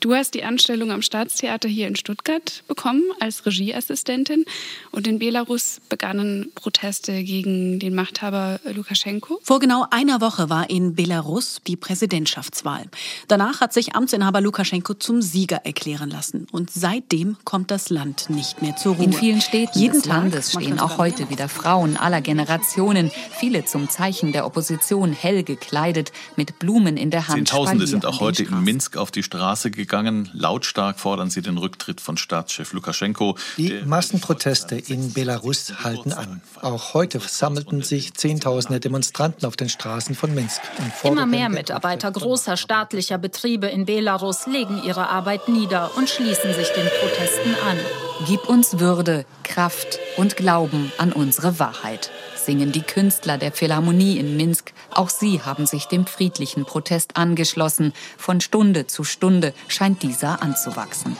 Du 0.00 0.14
hast 0.14 0.34
die 0.34 0.44
Anstellung 0.44 0.90
am 0.90 1.02
Staatstheater 1.02 1.68
hier 1.68 1.86
in 1.86 1.96
Stuttgart 1.96 2.62
bekommen 2.68 3.02
als 3.20 3.46
Regieassistentin 3.46 4.44
und 4.90 5.06
in 5.06 5.18
Belarus 5.18 5.80
begannen 5.88 6.50
Proteste 6.54 7.22
gegen 7.22 7.78
den 7.78 7.94
Machthaber 7.94 8.60
Lukaschenko. 8.64 9.40
Vor 9.42 9.60
genau 9.60 9.86
einer 9.90 10.20
Woche 10.20 10.50
war 10.50 10.68
in 10.70 10.94
Belarus 10.94 11.60
die 11.66 11.76
Präsidentschaftswahl. 11.76 12.86
Danach 13.28 13.60
hat 13.60 13.72
sich 13.72 13.94
Amtsinhaber 13.94 14.40
Lukaschenko 14.40 14.94
zum 14.94 15.22
Sieger 15.22 15.64
erklären 15.64 16.10
lassen 16.10 16.46
und 16.50 16.70
seitdem 16.70 17.36
kommt 17.44 17.70
das 17.70 17.90
Land 17.90 18.28
nicht 18.28 18.60
mehr 18.60 18.76
zur 18.76 18.96
Ruhe. 18.96 19.04
In 19.04 19.12
vielen 19.12 19.40
Städten 19.40 19.78
Jeden 19.78 20.01
des 20.02 20.06
Landes 20.06 20.52
stehen 20.52 20.80
auch 20.80 20.98
heute 20.98 21.30
wieder 21.30 21.48
Frauen 21.48 21.96
aller 21.96 22.20
Generationen, 22.20 23.10
viele 23.38 23.64
zum 23.64 23.88
Zeichen 23.88 24.32
der 24.32 24.46
Opposition 24.46 25.12
hell 25.12 25.42
gekleidet, 25.42 26.12
mit 26.36 26.58
Blumen 26.58 26.96
in 26.96 27.10
der 27.10 27.28
Hand. 27.28 27.48
Zehntausende 27.48 27.86
sind 27.86 28.06
auch 28.06 28.20
heute 28.20 28.42
in 28.42 28.64
Minsk 28.64 28.96
auf 28.96 29.10
die 29.10 29.22
Straße 29.22 29.70
gegangen 29.70 29.92
gegangen. 29.92 30.30
Lautstark 30.32 30.98
fordern 30.98 31.28
sie 31.28 31.42
den 31.42 31.58
Rücktritt 31.58 32.00
von 32.00 32.16
Staatschef 32.16 32.72
Lukaschenko. 32.72 33.36
Die 33.56 33.82
Massenproteste 33.84 34.76
in 34.76 35.12
Belarus 35.12 35.84
halten 35.84 36.12
an. 36.12 36.40
Auch 36.60 36.94
heute 36.94 37.20
sammelten 37.20 37.82
sich 37.82 38.14
Zehntausende 38.14 38.80
Demonstranten 38.80 39.46
auf 39.46 39.56
den 39.56 39.68
Straßen 39.68 40.14
von 40.14 40.34
Minsk. 40.34 40.60
Immer 41.04 41.26
mehr 41.26 41.48
Mitarbeiter 41.48 42.10
großer 42.10 42.56
staatlicher 42.56 43.18
Betriebe 43.18 43.66
in 43.66 43.84
Belarus 43.84 44.46
legen 44.46 44.80
ihre 44.84 45.08
Arbeit 45.08 45.48
nieder 45.48 45.90
und 45.96 46.08
schließen 46.08 46.54
sich 46.54 46.68
den 46.68 46.86
Protesten 47.00 47.54
an. 47.68 48.11
Gib 48.26 48.48
uns 48.48 48.78
Würde, 48.78 49.24
Kraft 49.42 49.98
und 50.16 50.36
Glauben 50.36 50.92
an 50.98 51.12
unsere 51.12 51.58
Wahrheit 51.58 52.10
singen 52.44 52.72
die 52.72 52.82
Künstler 52.82 53.38
der 53.38 53.52
Philharmonie 53.52 54.18
in 54.18 54.36
Minsk. 54.36 54.72
Auch 54.90 55.08
sie 55.08 55.42
haben 55.42 55.66
sich 55.66 55.86
dem 55.86 56.06
friedlichen 56.06 56.64
Protest 56.64 57.16
angeschlossen. 57.16 57.92
Von 58.18 58.40
Stunde 58.40 58.86
zu 58.86 59.04
Stunde 59.04 59.54
scheint 59.68 60.02
dieser 60.02 60.42
anzuwachsen. 60.42 61.16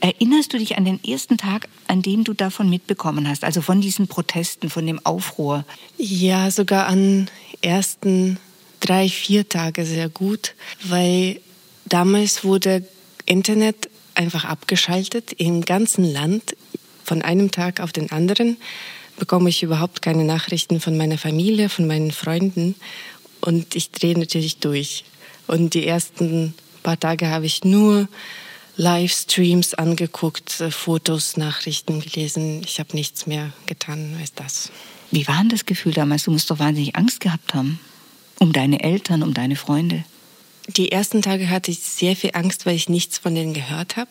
Erinnerst 0.00 0.52
du 0.52 0.58
dich 0.58 0.76
an 0.76 0.84
den 0.84 1.02
ersten 1.04 1.36
Tag, 1.36 1.68
an 1.86 2.02
dem 2.02 2.24
du 2.24 2.32
davon 2.32 2.68
mitbekommen 2.68 3.28
hast, 3.28 3.44
also 3.44 3.62
von 3.62 3.80
diesen 3.80 4.08
Protesten, 4.08 4.68
von 4.68 4.84
dem 4.84 5.04
Aufruhr? 5.06 5.64
Ja, 5.96 6.50
sogar 6.50 6.86
an 6.86 7.30
ersten 7.60 8.38
drei, 8.80 9.08
vier 9.08 9.48
Tage 9.48 9.86
sehr 9.86 10.08
gut, 10.08 10.54
weil 10.82 11.40
damals 11.84 12.42
wurde 12.42 12.84
Internet 13.26 13.88
einfach 14.22 14.44
abgeschaltet 14.44 15.32
im 15.32 15.64
ganzen 15.64 16.04
Land 16.04 16.56
von 17.04 17.22
einem 17.22 17.50
Tag 17.50 17.80
auf 17.80 17.92
den 17.92 18.10
anderen 18.10 18.56
bekomme 19.18 19.50
ich 19.50 19.62
überhaupt 19.62 20.02
keine 20.02 20.24
Nachrichten 20.24 20.80
von 20.80 20.96
meiner 20.96 21.18
Familie, 21.18 21.68
von 21.68 21.86
meinen 21.86 22.10
Freunden. 22.10 22.74
Und 23.40 23.74
ich 23.74 23.90
drehe 23.90 24.18
natürlich 24.18 24.58
durch. 24.58 25.04
Und 25.46 25.74
die 25.74 25.86
ersten 25.86 26.54
paar 26.82 26.98
Tage 26.98 27.28
habe 27.28 27.46
ich 27.46 27.64
nur 27.64 28.08
Livestreams 28.76 29.74
angeguckt, 29.74 30.60
äh, 30.60 30.70
Fotos, 30.70 31.36
Nachrichten 31.36 32.00
gelesen. 32.00 32.62
Ich 32.64 32.80
habe 32.80 32.94
nichts 32.94 33.26
mehr 33.26 33.52
getan 33.66 34.16
als 34.20 34.32
das. 34.34 34.72
Wie 35.10 35.28
war 35.28 35.38
denn 35.38 35.50
das 35.50 35.66
Gefühl 35.66 35.92
damals? 35.92 36.24
Du 36.24 36.30
musst 36.30 36.50
doch 36.50 36.58
wahnsinnig 36.58 36.96
Angst 36.96 37.20
gehabt 37.20 37.54
haben. 37.54 37.78
Um 38.38 38.52
deine 38.52 38.82
Eltern, 38.82 39.22
um 39.22 39.34
deine 39.34 39.56
Freunde. 39.56 40.04
Die 40.68 40.92
ersten 40.92 41.22
Tage 41.22 41.50
hatte 41.50 41.70
ich 41.70 41.80
sehr 41.80 42.16
viel 42.16 42.30
Angst, 42.34 42.66
weil 42.66 42.76
ich 42.76 42.88
nichts 42.88 43.18
von 43.18 43.34
denen 43.34 43.54
gehört 43.54 43.96
habe. 43.96 44.10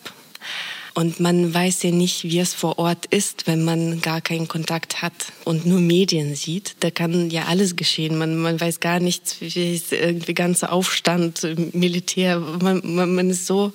Und 0.93 1.21
man 1.21 1.53
weiß 1.53 1.83
ja 1.83 1.91
nicht, 1.91 2.25
wie 2.25 2.39
es 2.39 2.53
vor 2.53 2.77
Ort 2.77 3.05
ist, 3.05 3.47
wenn 3.47 3.63
man 3.63 4.01
gar 4.01 4.19
keinen 4.19 4.49
Kontakt 4.49 5.01
hat 5.01 5.13
und 5.45 5.65
nur 5.65 5.79
Medien 5.79 6.35
sieht. 6.35 6.75
Da 6.81 6.91
kann 6.91 7.29
ja 7.29 7.45
alles 7.45 7.77
geschehen. 7.77 8.17
Man, 8.17 8.35
man 8.35 8.59
weiß 8.59 8.81
gar 8.81 8.99
nichts, 8.99 9.37
wie 9.39 9.73
ist 9.73 9.93
irgendwie 9.93 10.33
ganzer 10.33 10.73
Aufstand, 10.73 11.47
Militär. 11.73 12.39
Man, 12.39 12.81
man, 12.83 13.15
man 13.15 13.29
ist 13.29 13.47
so 13.47 13.71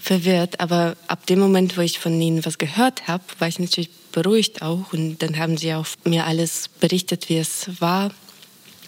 verwirrt. 0.00 0.58
Aber 0.58 0.96
ab 1.06 1.26
dem 1.26 1.38
Moment, 1.38 1.76
wo 1.76 1.82
ich 1.82 2.00
von 2.00 2.20
ihnen 2.20 2.44
was 2.44 2.58
gehört 2.58 3.06
habe, 3.06 3.22
war 3.38 3.46
ich 3.46 3.60
natürlich 3.60 3.90
beruhigt 4.10 4.62
auch. 4.62 4.92
Und 4.92 5.18
dann 5.22 5.38
haben 5.38 5.56
sie 5.56 5.72
auch 5.72 5.86
mir 6.04 6.26
alles 6.26 6.68
berichtet, 6.80 7.28
wie 7.28 7.36
es 7.36 7.80
war. 7.80 8.10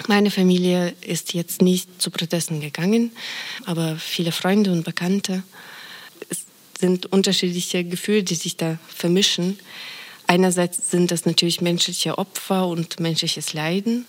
Meine 0.06 0.30
Familie 0.30 0.94
ist 1.00 1.34
jetzt 1.34 1.60
nicht 1.60 2.00
zu 2.00 2.10
Protesten 2.10 2.60
gegangen, 2.60 3.12
aber 3.66 3.96
viele 3.96 4.32
Freunde 4.32 4.72
und 4.72 4.84
Bekannte 4.84 5.42
sind 6.78 7.06
unterschiedliche 7.06 7.84
Gefühle, 7.84 8.22
die 8.22 8.36
sich 8.36 8.56
da 8.56 8.78
vermischen. 8.88 9.58
Einerseits 10.26 10.90
sind 10.90 11.10
das 11.10 11.26
natürlich 11.26 11.60
menschliche 11.60 12.16
Opfer 12.16 12.68
und 12.68 13.00
menschliches 13.00 13.52
Leiden, 13.52 14.06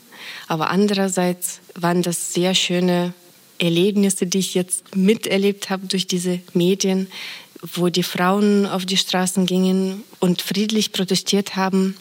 aber 0.48 0.69
andererseits 0.69 1.60
waren 1.75 2.03
das 2.03 2.34
sehr 2.34 2.53
schöne 2.53 3.13
Erlebnisse, 3.58 4.27
die 4.27 4.39
ich 4.39 4.53
jetzt 4.53 4.96
miterlebt 4.96 5.69
habe 5.69 5.88
durch 5.88 6.08
diese 6.08 6.39
Medien, 6.53 7.08
wo 7.62 7.89
die 7.89 8.03
Frauen 8.03 8.65
auf 8.65 8.86
die 8.86 8.98
Straßen 8.98 9.46
gingen 9.46 10.03
und 10.19 10.41
friedlich 10.41 10.91
protestiert 10.91 11.55
haben 11.55 11.96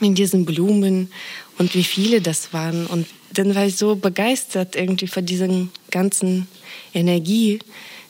mit 0.00 0.18
diesen 0.18 0.44
Blumen 0.44 1.10
und 1.58 1.74
wie 1.74 1.84
viele 1.84 2.20
das 2.20 2.52
waren. 2.52 2.86
Und 2.86 3.06
dann 3.32 3.54
war 3.54 3.66
ich 3.66 3.76
so 3.76 3.96
begeistert 3.96 4.76
irgendwie 4.76 5.06
von 5.06 5.24
dieser 5.24 5.48
ganzen 5.90 6.48
Energie, 6.94 7.58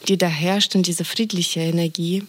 die 0.09 0.19
da 0.19 0.27
herrscht 0.27 0.75
und 0.75 0.87
diese 0.87 1.05
friedliche 1.05 1.61
Energie. 1.61 2.23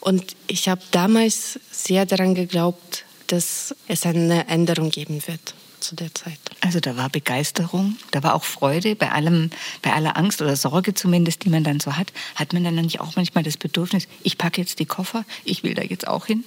Und 0.00 0.36
ich 0.46 0.68
habe 0.68 0.82
damals 0.90 1.58
sehr 1.70 2.06
daran 2.06 2.34
geglaubt, 2.34 3.04
dass 3.28 3.74
es 3.88 4.04
eine 4.04 4.48
Änderung 4.48 4.90
geben 4.90 5.22
wird 5.26 5.54
zu 5.80 5.94
der 5.94 6.14
Zeit. 6.14 6.38
Also 6.60 6.80
da 6.80 6.96
war 6.96 7.10
Begeisterung, 7.10 7.96
da 8.10 8.22
war 8.22 8.34
auch 8.34 8.44
Freude 8.44 8.96
bei 8.96 9.12
allem, 9.12 9.50
bei 9.82 9.92
aller 9.92 10.16
Angst 10.16 10.40
oder 10.40 10.56
Sorge 10.56 10.94
zumindest, 10.94 11.44
die 11.44 11.50
man 11.50 11.62
dann 11.62 11.78
so 11.78 11.96
hat. 11.96 12.12
Hat 12.34 12.52
man 12.52 12.64
dann 12.64 12.74
nicht 12.76 13.00
auch 13.00 13.16
manchmal 13.16 13.44
das 13.44 13.56
Bedürfnis, 13.56 14.08
ich 14.22 14.38
packe 14.38 14.60
jetzt 14.60 14.78
die 14.78 14.86
Koffer, 14.86 15.24
ich 15.44 15.62
will 15.62 15.74
da 15.74 15.82
jetzt 15.82 16.08
auch 16.08 16.26
hin? 16.26 16.44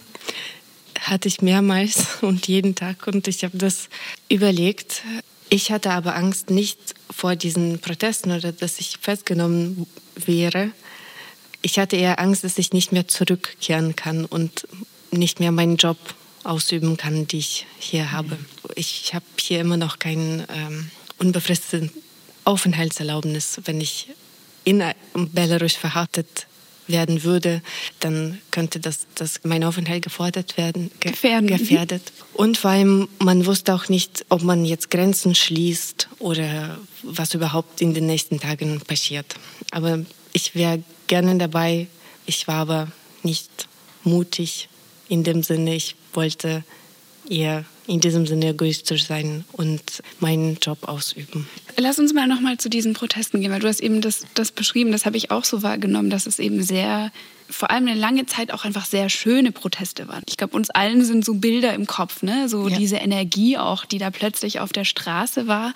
Hatte 1.02 1.28
ich 1.28 1.42
mehrmals 1.42 2.18
und 2.22 2.48
jeden 2.48 2.76
Tag 2.76 3.08
und 3.08 3.28
ich 3.28 3.44
habe 3.44 3.58
das 3.58 3.90
überlegt. 4.30 5.04
Ich 5.50 5.72
hatte 5.72 5.92
aber 5.92 6.16
Angst 6.16 6.50
nicht 6.50 6.78
vor 7.10 7.36
diesen 7.36 7.80
Protesten 7.80 8.32
oder 8.32 8.52
dass 8.52 8.80
ich 8.80 8.98
festgenommen 9.02 9.88
wäre. 10.16 10.72
Ich 11.62 11.80
hatte 11.80 11.96
eher 11.96 12.20
Angst, 12.20 12.44
dass 12.44 12.58
ich 12.58 12.74
nicht 12.74 12.92
mehr 12.92 13.08
zurückkehren 13.08 13.96
kann 13.96 14.26
und 14.26 14.68
nicht 15.12 15.40
mehr 15.40 15.52
meinen 15.52 15.78
Job 15.78 15.98
ausüben 16.44 16.98
kann, 16.98 17.28
den 17.28 17.40
ich 17.40 17.66
hier 17.80 18.12
habe. 18.12 18.38
Ich 18.76 19.14
habe 19.14 19.26
hier 19.40 19.60
immer 19.62 19.78
noch 19.78 20.00
keinen 20.00 20.46
ähm, 20.50 20.92
unbefristeten 21.18 21.92
Aufenthaltserlaubnis. 22.44 23.60
Wenn 23.66 23.82
ich 23.82 24.10
in 24.64 24.84
Belarus 25.14 25.74
verhaftet 25.74 26.47
werden 26.88 27.24
würde, 27.24 27.62
dann 28.00 28.40
könnte 28.52 28.80
das, 28.80 29.08
das 29.16 29.42
mein 29.44 29.64
Aufenthalt 29.64 30.04
gefordert 30.04 30.58
werden, 30.58 30.92
ge 31.00 31.12
gefährden. 31.12 31.48
gefährdet. 31.48 32.02
Und 32.34 32.64
weil 32.64 33.08
man 33.20 33.46
wusste 33.46 33.74
auch 33.74 33.90
nicht, 33.90 34.26
ob 34.30 34.44
man 34.44 34.66
jetzt 34.66 34.90
Grenzen 34.90 35.36
schließt 35.36 36.10
oder 36.20 36.78
was 37.04 37.34
überhaupt 37.34 37.82
in 37.82 37.94
den 37.94 38.06
nächsten 38.06 38.40
Tagen 38.40 38.80
passiert. 38.82 39.36
Aber 39.72 40.00
ich 40.34 40.56
wäre 40.56 40.84
gerne 41.08 41.38
dabei. 41.38 41.88
Ich 42.26 42.48
war 42.48 42.56
aber 42.56 42.92
nicht 43.24 43.68
mutig 44.04 44.70
in 45.10 45.24
dem 45.24 45.44
Sinne. 45.44 45.76
Ich 45.76 45.96
wollte 46.14 46.64
eher 47.30 47.66
in 47.88 48.02
diesem 48.02 48.28
Sinne 48.28 48.50
egoistisch 48.50 49.06
sein 49.06 49.46
und 49.54 49.82
meinen 50.20 50.58
Job 50.62 50.88
ausüben. 50.88 51.48
Lass 51.78 52.00
uns 52.00 52.14
mal 52.14 52.28
nochmal 52.28 52.58
zu 52.58 52.70
diesen 52.70 52.94
Protesten 52.94 53.42
gehen, 53.42 53.52
weil 53.52 53.62
du 53.62 53.68
hast 53.68 53.80
eben 53.80 54.02
das, 54.02 54.26
das 54.34 54.52
beschrieben, 54.52 54.92
das 54.92 55.06
habe 55.06 55.18
ich 55.18 55.32
auch 55.32 55.46
so 55.46 55.64
wahrgenommen, 55.64 56.10
dass 56.10 56.28
es 56.28 56.40
eben 56.40 56.62
sehr, 56.64 57.12
vor 57.50 57.72
allem 57.72 57.88
eine 57.88 58.00
lange 58.00 58.26
Zeit 58.26 58.52
auch 58.52 58.66
einfach 58.66 58.86
sehr 58.86 59.10
schöne 59.10 59.52
Proteste 59.52 60.08
waren. 60.08 60.24
Ich 60.28 60.38
glaube, 60.38 60.56
uns 60.56 60.70
allen 60.70 61.04
sind 61.06 61.24
so 61.24 61.36
Bilder 61.36 61.74
im 61.74 61.88
Kopf, 61.88 62.24
ne? 62.24 62.50
so 62.50 62.68
ja. 62.68 62.78
diese 62.78 62.98
Energie 62.98 63.58
auch, 63.58 63.86
die 63.86 64.00
da 64.00 64.12
plötzlich 64.12 64.60
auf 64.60 64.74
der 64.74 64.86
Straße 64.86 65.48
war. 65.48 65.74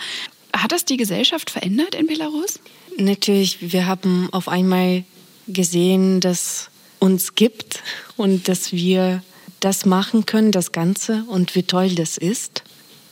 Hat 0.53 0.73
das 0.73 0.83
die 0.83 0.97
Gesellschaft 0.97 1.49
verändert 1.49 1.95
in 1.95 2.07
Belarus? 2.07 2.59
Natürlich, 2.97 3.71
wir 3.71 3.87
haben 3.87 4.27
auf 4.33 4.49
einmal 4.49 5.05
gesehen, 5.47 6.19
dass 6.19 6.69
uns 6.99 7.35
gibt 7.35 7.81
und 8.17 8.47
dass 8.47 8.73
wir 8.73 9.23
das 9.61 9.85
machen 9.85 10.25
können, 10.25 10.51
das 10.51 10.71
Ganze 10.71 11.23
und 11.27 11.55
wie 11.55 11.63
toll 11.63 11.95
das 11.95 12.17
ist. 12.17 12.63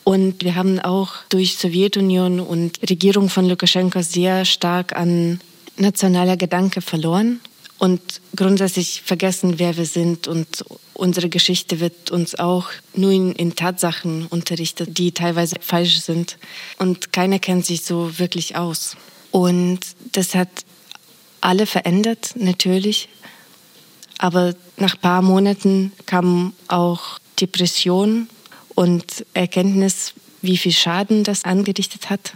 Und 0.03 0.43
wir 0.43 0.55
haben 0.55 0.79
auch 0.79 1.13
durch 1.29 1.57
Sowjetunion 1.57 2.39
und 2.39 2.79
Regierung 2.89 3.29
von 3.29 3.47
Lukaschenko 3.47 4.01
sehr 4.01 4.43
stark 4.43 4.95
an 4.95 5.39
nationaler 5.77 6.35
Gedanke 6.35 6.81
verloren. 6.81 7.39
Und 7.77 8.01
grundsätzlich 8.35 9.03
vergessen, 9.05 9.57
wer 9.57 9.77
wir 9.77 9.85
sind 9.85 10.27
und 10.27 10.65
unsere 10.93 11.29
Geschichte 11.29 11.79
wird 11.79 12.11
uns 12.11 12.37
auch 12.37 12.67
nur 12.93 13.11
in, 13.11 13.31
in, 13.31 13.55
Tatsachen 13.55 14.25
unterrichtet, 14.25 14.97
die 14.97 15.13
teilweise 15.13 15.55
falsch 15.61 16.01
sind. 16.01 16.37
Und 16.77 17.13
keiner 17.13 17.39
kennt 17.39 17.65
sich 17.65 17.85
so 17.85 18.19
wirklich 18.19 18.57
aus. 18.57 18.97
Und 19.31 19.79
das 20.11 20.35
hat 20.35 20.49
alle 21.39 21.65
verändert, 21.65 22.31
natürlich. 22.35 23.07
Aber 24.19 24.53
nach 24.77 24.95
ein 24.95 25.01
paar 25.01 25.21
Monaten 25.23 25.91
kam 26.05 26.53
auch 26.67 27.19
Depression 27.41 28.27
und 28.75 29.25
Erkenntnis, 29.33 30.13
wie 30.41 30.57
viel 30.57 30.73
Schaden 30.73 31.23
das 31.23 31.45
angerichtet 31.45 32.09
hat. 32.09 32.33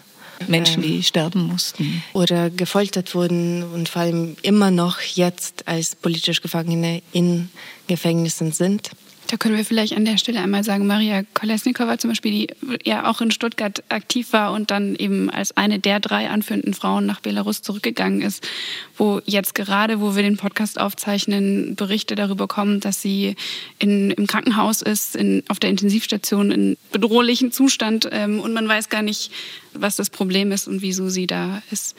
Menschen, 0.48 0.82
die 0.82 0.96
ähm, 0.96 1.04
sterben 1.04 1.48
mussten. 1.48 2.04
Oder 2.14 2.50
gefoltert 2.50 3.14
wurden 3.16 3.64
und 3.64 3.88
vor 3.88 4.02
allem 4.02 4.36
immer 4.42 4.72
noch 4.72 5.00
jetzt 5.00 5.68
als 5.68 5.96
politisch 5.96 6.42
Gefangene 6.42 7.02
in 7.12 7.50
Gefängnissen 7.88 8.52
sind. 8.52 8.90
Da 9.34 9.38
können 9.38 9.58
wir 9.58 9.66
vielleicht 9.66 9.98
an 9.98 10.06
der 10.06 10.18
Stelle 10.18 10.42
einmal 10.42 10.64
sagen, 10.64 10.86
Maria 10.86 11.24
Kolesnikova 11.34 11.98
zum 11.98 12.12
Beispiel, 12.12 12.32
die 12.32 12.88
ja 12.88 13.10
auch 13.10 13.20
in 13.20 13.32
Stuttgart 13.32 13.84
aktiv 13.90 14.32
war 14.32 14.54
und 14.54 14.70
dann 14.70 14.96
eben 14.96 15.32
als 15.32 15.58
eine 15.58 15.80
der 15.80 16.00
drei 16.00 16.30
anführenden 16.30 16.76
Frauen 16.76 17.08
nach 17.08 17.20
Belarus 17.20 17.64
zurückgegangen 17.64 18.22
ist, 18.22 18.48
wo 18.96 19.22
jetzt 19.26 19.56
gerade, 19.56 20.00
wo 20.00 20.16
wir 20.16 20.22
den 20.22 20.38
Podcast 20.38 20.80
aufzeichnen, 20.80 21.76
Berichte 21.76 22.14
darüber 22.14 22.48
kommen, 22.48 22.80
dass 22.80 23.02
sie 23.02 23.36
in, 23.80 24.12
im 24.12 24.28
Krankenhaus 24.28 24.84
ist, 24.84 25.16
in, 25.16 25.42
auf 25.48 25.58
der 25.58 25.72
Intensivstation 25.72 26.52
in 26.52 26.78
bedrohlichem 26.92 27.52
Zustand 27.52 28.08
ähm, 28.12 28.40
und 28.40 28.54
man 28.54 28.68
weiß 28.68 28.90
gar 28.90 29.02
nicht, 29.02 29.32
was 29.74 29.96
das 29.96 30.12
Problem 30.12 30.52
ist 30.52 30.68
und 30.68 30.84
wieso 30.84 31.10
sie 31.10 31.26
da 31.26 31.64
ist. 31.72 31.96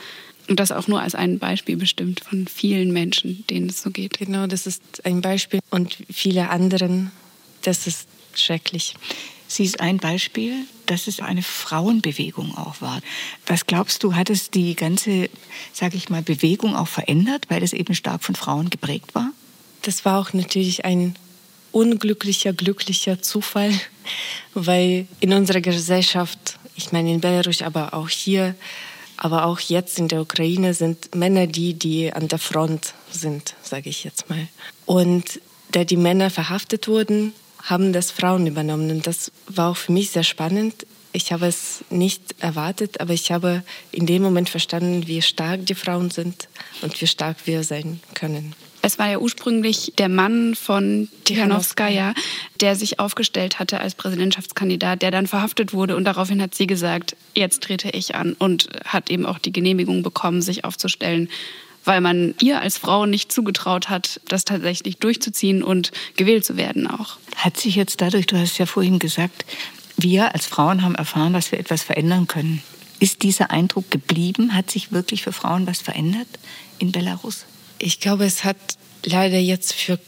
Und 0.46 0.60
das 0.60 0.70
auch 0.70 0.86
nur 0.86 1.00
als 1.00 1.16
ein 1.16 1.40
Beispiel 1.40 1.78
bestimmt 1.78 2.20
von 2.20 2.46
vielen 2.46 2.92
Menschen, 2.92 3.44
denen 3.50 3.70
es 3.70 3.82
so 3.82 3.90
geht. 3.90 4.18
Genau, 4.18 4.46
das 4.46 4.68
ist 4.68 5.04
ein 5.04 5.20
Beispiel 5.20 5.58
und 5.70 5.96
viele 6.12 6.50
anderen 6.50 7.10
das 7.66 7.86
ist 7.86 8.06
schrecklich. 8.34 8.94
Sie 9.46 9.64
ist 9.64 9.80
ein 9.80 9.98
Beispiel, 9.98 10.64
dass 10.86 11.06
es 11.06 11.20
eine 11.20 11.42
Frauenbewegung 11.42 12.56
auch 12.56 12.80
war. 12.80 13.00
Was 13.46 13.66
glaubst 13.66 14.02
du, 14.02 14.14
hat 14.14 14.30
es 14.30 14.50
die 14.50 14.74
ganze, 14.74 15.28
sage 15.72 15.96
ich 15.96 16.08
mal, 16.08 16.22
Bewegung 16.22 16.74
auch 16.74 16.88
verändert, 16.88 17.46
weil 17.48 17.62
es 17.62 17.72
eben 17.72 17.94
stark 17.94 18.24
von 18.24 18.34
Frauen 18.34 18.70
geprägt 18.70 19.14
war? 19.14 19.30
Das 19.82 20.04
war 20.04 20.18
auch 20.18 20.32
natürlich 20.32 20.84
ein 20.84 21.14
unglücklicher, 21.72 22.52
glücklicher 22.52 23.20
Zufall, 23.22 23.72
weil 24.54 25.06
in 25.20 25.32
unserer 25.32 25.60
Gesellschaft, 25.60 26.58
ich 26.76 26.92
meine 26.92 27.12
in 27.12 27.20
Belarus, 27.20 27.62
aber 27.62 27.94
auch 27.94 28.08
hier, 28.08 28.54
aber 29.16 29.44
auch 29.44 29.60
jetzt 29.60 29.98
in 29.98 30.08
der 30.08 30.20
Ukraine 30.20 30.74
sind 30.74 31.14
Männer 31.14 31.46
die, 31.46 31.74
die 31.74 32.12
an 32.12 32.28
der 32.28 32.38
Front 32.38 32.94
sind, 33.10 33.54
sage 33.62 33.88
ich 33.88 34.04
jetzt 34.04 34.28
mal. 34.28 34.48
Und 34.86 35.40
da 35.70 35.84
die 35.84 35.96
Männer 35.96 36.30
verhaftet 36.30 36.88
wurden, 36.88 37.32
haben 37.64 37.92
das 37.92 38.10
Frauen 38.10 38.46
übernommen. 38.46 38.90
Und 38.90 39.06
das 39.06 39.32
war 39.46 39.70
auch 39.70 39.76
für 39.76 39.92
mich 39.92 40.10
sehr 40.10 40.22
spannend. 40.22 40.86
Ich 41.12 41.32
habe 41.32 41.46
es 41.46 41.84
nicht 41.90 42.34
erwartet, 42.40 43.00
aber 43.00 43.12
ich 43.12 43.30
habe 43.30 43.62
in 43.92 44.06
dem 44.06 44.22
Moment 44.22 44.48
verstanden, 44.48 45.06
wie 45.06 45.22
stark 45.22 45.64
die 45.66 45.74
Frauen 45.74 46.10
sind 46.10 46.48
und 46.82 47.00
wie 47.00 47.06
stark 47.06 47.36
wir 47.44 47.62
sein 47.62 48.00
können. 48.14 48.54
Es 48.82 48.98
war 48.98 49.08
ja 49.08 49.18
ursprünglich 49.18 49.94
der 49.96 50.10
Mann 50.10 50.54
von 50.54 51.08
Tichanowskaja, 51.24 52.12
der 52.60 52.76
sich 52.76 53.00
aufgestellt 53.00 53.58
hatte 53.58 53.80
als 53.80 53.94
Präsidentschaftskandidat, 53.94 55.00
der 55.00 55.10
dann 55.10 55.26
verhaftet 55.26 55.72
wurde 55.72 55.96
und 55.96 56.04
daraufhin 56.04 56.42
hat 56.42 56.54
sie 56.54 56.66
gesagt, 56.66 57.16
jetzt 57.34 57.62
trete 57.62 57.88
ich 57.88 58.14
an 58.14 58.34
und 58.34 58.68
hat 58.84 59.08
eben 59.08 59.24
auch 59.24 59.38
die 59.38 59.52
Genehmigung 59.52 60.02
bekommen, 60.02 60.42
sich 60.42 60.64
aufzustellen 60.64 61.30
weil 61.84 62.00
man 62.00 62.34
ihr 62.40 62.60
als 62.60 62.78
Frau 62.78 63.06
nicht 63.06 63.32
zugetraut 63.32 63.88
hat, 63.88 64.20
das 64.28 64.44
tatsächlich 64.44 64.98
durchzuziehen 64.98 65.62
und 65.62 65.92
gewählt 66.16 66.44
zu 66.44 66.56
werden 66.56 66.86
auch. 66.86 67.18
Hat 67.36 67.56
sich 67.56 67.76
jetzt 67.76 68.00
dadurch, 68.00 68.26
du 68.26 68.38
hast 68.38 68.58
ja 68.58 68.66
vorhin 68.66 68.98
gesagt, 68.98 69.44
wir 69.96 70.34
als 70.34 70.46
Frauen 70.46 70.82
haben 70.82 70.94
erfahren, 70.94 71.32
dass 71.32 71.52
wir 71.52 71.60
etwas 71.60 71.82
verändern 71.82 72.26
können. 72.26 72.62
Ist 73.00 73.22
dieser 73.22 73.50
Eindruck 73.50 73.90
geblieben? 73.90 74.54
Hat 74.54 74.70
sich 74.70 74.92
wirklich 74.92 75.22
für 75.22 75.32
Frauen 75.32 75.66
was 75.66 75.80
verändert 75.80 76.28
in 76.78 76.92
Belarus? 76.92 77.44
Ich 77.78 78.00
glaube, 78.00 78.24
es 78.24 78.44
hat 78.44 78.56
leider 79.04 79.38
jetzt 79.38 79.72
für 79.72 79.98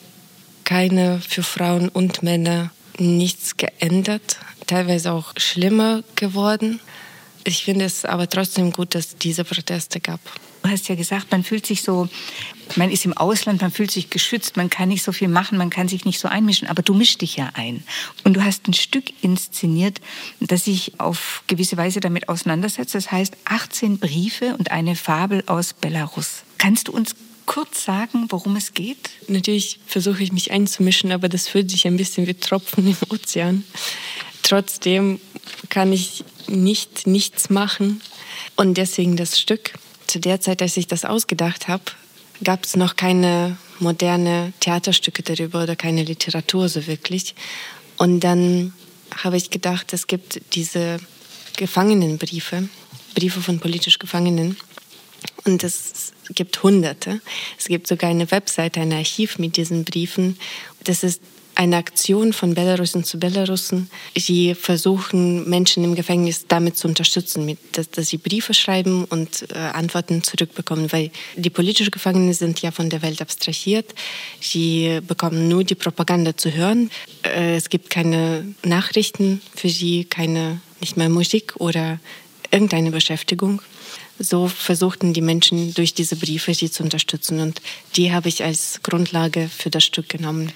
keine, 0.64 1.20
für 1.20 1.42
Frauen 1.42 1.88
und 1.88 2.22
Männer 2.22 2.70
nichts 2.98 3.56
geändert, 3.56 4.38
teilweise 4.66 5.12
auch 5.12 5.32
schlimmer 5.36 6.02
geworden. 6.14 6.80
Ich 7.44 7.64
finde 7.64 7.84
es 7.84 8.04
aber 8.04 8.28
trotzdem 8.28 8.72
gut, 8.72 8.94
dass 8.94 9.06
es 9.06 9.16
diese 9.18 9.44
Proteste 9.44 10.00
gab. 10.00 10.20
Du 10.66 10.72
hast 10.72 10.88
ja 10.88 10.96
gesagt, 10.96 11.30
man 11.30 11.44
fühlt 11.44 11.64
sich 11.64 11.82
so, 11.82 12.08
man 12.74 12.90
ist 12.90 13.04
im 13.04 13.16
Ausland, 13.16 13.60
man 13.60 13.70
fühlt 13.70 13.92
sich 13.92 14.10
geschützt, 14.10 14.56
man 14.56 14.68
kann 14.68 14.88
nicht 14.88 15.04
so 15.04 15.12
viel 15.12 15.28
machen, 15.28 15.58
man 15.58 15.70
kann 15.70 15.86
sich 15.86 16.04
nicht 16.04 16.18
so 16.18 16.26
einmischen, 16.26 16.66
aber 16.66 16.82
du 16.82 16.92
mischst 16.92 17.20
dich 17.20 17.36
ja 17.36 17.50
ein. 17.54 17.84
Und 18.24 18.34
du 18.34 18.42
hast 18.42 18.66
ein 18.66 18.72
Stück 18.72 19.04
inszeniert, 19.22 20.00
das 20.40 20.64
sich 20.64 20.98
auf 20.98 21.44
gewisse 21.46 21.76
Weise 21.76 22.00
damit 22.00 22.28
auseinandersetzt. 22.28 22.96
Das 22.96 23.12
heißt 23.12 23.36
18 23.44 23.98
Briefe 23.98 24.56
und 24.58 24.72
eine 24.72 24.96
Fabel 24.96 25.44
aus 25.46 25.72
Belarus. 25.72 26.42
Kannst 26.58 26.88
du 26.88 26.92
uns 26.92 27.14
kurz 27.46 27.84
sagen, 27.84 28.26
worum 28.30 28.56
es 28.56 28.74
geht? 28.74 29.10
Natürlich 29.28 29.78
versuche 29.86 30.24
ich 30.24 30.32
mich 30.32 30.50
einzumischen, 30.50 31.12
aber 31.12 31.28
das 31.28 31.46
fühlt 31.46 31.70
sich 31.70 31.86
ein 31.86 31.96
bisschen 31.96 32.26
wie 32.26 32.34
Tropfen 32.34 32.88
im 32.88 32.96
Ozean. 33.08 33.62
Trotzdem 34.42 35.20
kann 35.68 35.92
ich 35.92 36.24
nicht 36.48 37.06
nichts 37.06 37.50
machen 37.50 38.00
und 38.56 38.76
deswegen 38.76 39.16
das 39.16 39.38
Stück 39.38 39.72
zu 40.06 40.20
der 40.20 40.40
Zeit, 40.40 40.62
als 40.62 40.76
ich 40.76 40.86
das 40.86 41.04
ausgedacht 41.04 41.68
habe, 41.68 41.84
gab 42.42 42.64
es 42.64 42.76
noch 42.76 42.96
keine 42.96 43.56
moderne 43.78 44.52
Theaterstücke 44.60 45.22
darüber 45.22 45.62
oder 45.62 45.76
keine 45.76 46.02
Literatur 46.02 46.68
so 46.68 46.86
wirklich. 46.86 47.34
Und 47.96 48.20
dann 48.20 48.72
habe 49.22 49.36
ich 49.36 49.50
gedacht, 49.50 49.92
es 49.92 50.06
gibt 50.06 50.40
diese 50.54 50.98
Gefangenenbriefe, 51.56 52.68
Briefe 53.14 53.40
von 53.40 53.60
politisch 53.60 53.98
Gefangenen. 53.98 54.56
Und 55.44 55.64
es 55.64 56.12
gibt 56.30 56.62
Hunderte. 56.62 57.20
Es 57.58 57.66
gibt 57.66 57.86
sogar 57.86 58.10
eine 58.10 58.30
Webseite, 58.30 58.80
ein 58.80 58.92
Archiv 58.92 59.38
mit 59.38 59.56
diesen 59.56 59.84
Briefen. 59.84 60.38
Das 60.84 61.02
ist 61.02 61.22
eine 61.56 61.78
Aktion 61.78 62.34
von 62.34 62.54
Belarusen 62.54 63.02
zu 63.02 63.18
Belarusen. 63.18 63.90
Sie 64.14 64.54
versuchen, 64.54 65.48
Menschen 65.48 65.84
im 65.84 65.94
Gefängnis 65.94 66.44
damit 66.46 66.76
zu 66.76 66.86
unterstützen, 66.86 67.46
mit, 67.46 67.58
dass, 67.72 67.90
dass 67.90 68.08
sie 68.08 68.18
Briefe 68.18 68.52
schreiben 68.52 69.06
und 69.06 69.50
äh, 69.50 69.58
Antworten 69.58 70.22
zurückbekommen, 70.22 70.92
weil 70.92 71.10
die 71.34 71.50
politischen 71.50 71.90
Gefangenen 71.90 72.34
sind 72.34 72.60
ja 72.60 72.70
von 72.70 72.90
der 72.90 73.00
Welt 73.00 73.22
abstrahiert. 73.22 73.94
Sie 74.40 75.00
bekommen 75.06 75.48
nur 75.48 75.64
die 75.64 75.74
Propaganda 75.74 76.36
zu 76.36 76.52
hören. 76.52 76.90
Äh, 77.22 77.56
es 77.56 77.70
gibt 77.70 77.88
keine 77.88 78.54
Nachrichten 78.62 79.40
für 79.54 79.70
sie, 79.70 80.04
keine, 80.04 80.60
nicht 80.80 80.98
mehr 80.98 81.08
Musik 81.08 81.54
oder 81.56 81.98
irgendeine 82.50 82.90
Beschäftigung. 82.90 83.62
So 84.18 84.48
versuchten 84.48 85.14
die 85.14 85.22
Menschen 85.22 85.72
durch 85.72 85.94
diese 85.94 86.16
Briefe 86.16 86.52
sie 86.52 86.70
zu 86.70 86.82
unterstützen 86.82 87.40
und 87.40 87.62
die 87.96 88.12
habe 88.12 88.28
ich 88.28 88.44
als 88.44 88.80
Grundlage 88.82 89.48
für 89.48 89.70
das 89.70 89.84
Stück 89.84 90.08
genommen. 90.08 90.52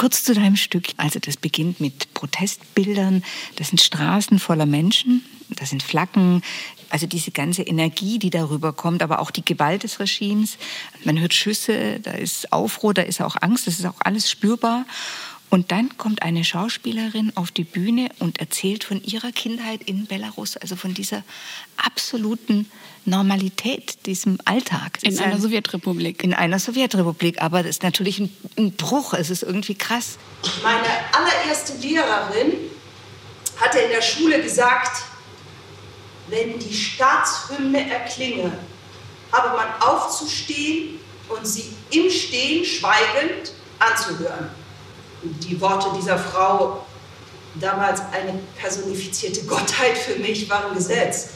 Kurz 0.00 0.24
zu 0.24 0.32
deinem 0.32 0.56
Stück. 0.56 0.86
Also 0.96 1.18
das 1.18 1.36
beginnt 1.36 1.78
mit 1.78 2.14
Protestbildern. 2.14 3.22
Das 3.56 3.68
sind 3.68 3.82
Straßen 3.82 4.38
voller 4.38 4.64
Menschen. 4.64 5.26
Das 5.50 5.68
sind 5.68 5.82
Flaggen. 5.82 6.40
Also 6.88 7.06
diese 7.06 7.32
ganze 7.32 7.64
Energie, 7.64 8.18
die 8.18 8.30
darüber 8.30 8.72
kommt, 8.72 9.02
aber 9.02 9.18
auch 9.18 9.30
die 9.30 9.44
Gewalt 9.44 9.82
des 9.82 10.00
Regimes. 10.00 10.56
Man 11.04 11.20
hört 11.20 11.34
Schüsse, 11.34 12.00
da 12.00 12.12
ist 12.12 12.50
Aufruhr, 12.50 12.94
da 12.94 13.02
ist 13.02 13.20
auch 13.20 13.36
Angst. 13.42 13.66
Das 13.66 13.78
ist 13.78 13.84
auch 13.84 14.00
alles 14.02 14.30
spürbar. 14.30 14.86
Und 15.50 15.72
dann 15.72 15.98
kommt 15.98 16.22
eine 16.22 16.44
Schauspielerin 16.44 17.32
auf 17.34 17.50
die 17.50 17.64
Bühne 17.64 18.08
und 18.20 18.38
erzählt 18.38 18.84
von 18.84 19.02
ihrer 19.02 19.32
Kindheit 19.32 19.82
in 19.82 20.06
Belarus, 20.06 20.56
also 20.56 20.76
von 20.76 20.94
dieser 20.94 21.24
absoluten 21.76 22.70
Normalität, 23.04 24.06
diesem 24.06 24.38
Alltag. 24.44 24.98
In 25.02 25.18
einer 25.18 25.34
ein, 25.34 25.40
Sowjetrepublik. 25.40 26.22
In 26.22 26.34
einer 26.34 26.60
Sowjetrepublik, 26.60 27.42
aber 27.42 27.64
das 27.64 27.70
ist 27.70 27.82
natürlich 27.82 28.20
ein, 28.20 28.36
ein 28.56 28.72
Bruch, 28.72 29.12
es 29.12 29.28
ist 29.28 29.42
irgendwie 29.42 29.74
krass. 29.74 30.18
Meine 30.62 30.86
allererste 31.12 31.76
Lehrerin 31.78 32.52
hatte 33.60 33.80
in 33.80 33.90
der 33.90 34.02
Schule 34.02 34.40
gesagt, 34.40 35.02
wenn 36.28 36.60
die 36.60 36.72
Staatshymne 36.72 37.90
erklinge, 37.90 38.52
habe 39.32 39.56
man 39.56 39.66
aufzustehen 39.80 41.00
und 41.28 41.44
sie 41.44 41.72
im 41.90 42.08
Stehen 42.08 42.64
schweigend 42.64 43.52
anzuhören 43.80 44.59
die 45.22 45.60
Worte 45.60 45.88
dieser 45.96 46.18
Frau, 46.18 46.84
damals 47.54 48.00
eine 48.12 48.38
personifizierte 48.58 49.44
Gottheit 49.44 49.98
für 49.98 50.18
mich, 50.18 50.48
waren 50.48 50.74
Gesetz. 50.74 51.30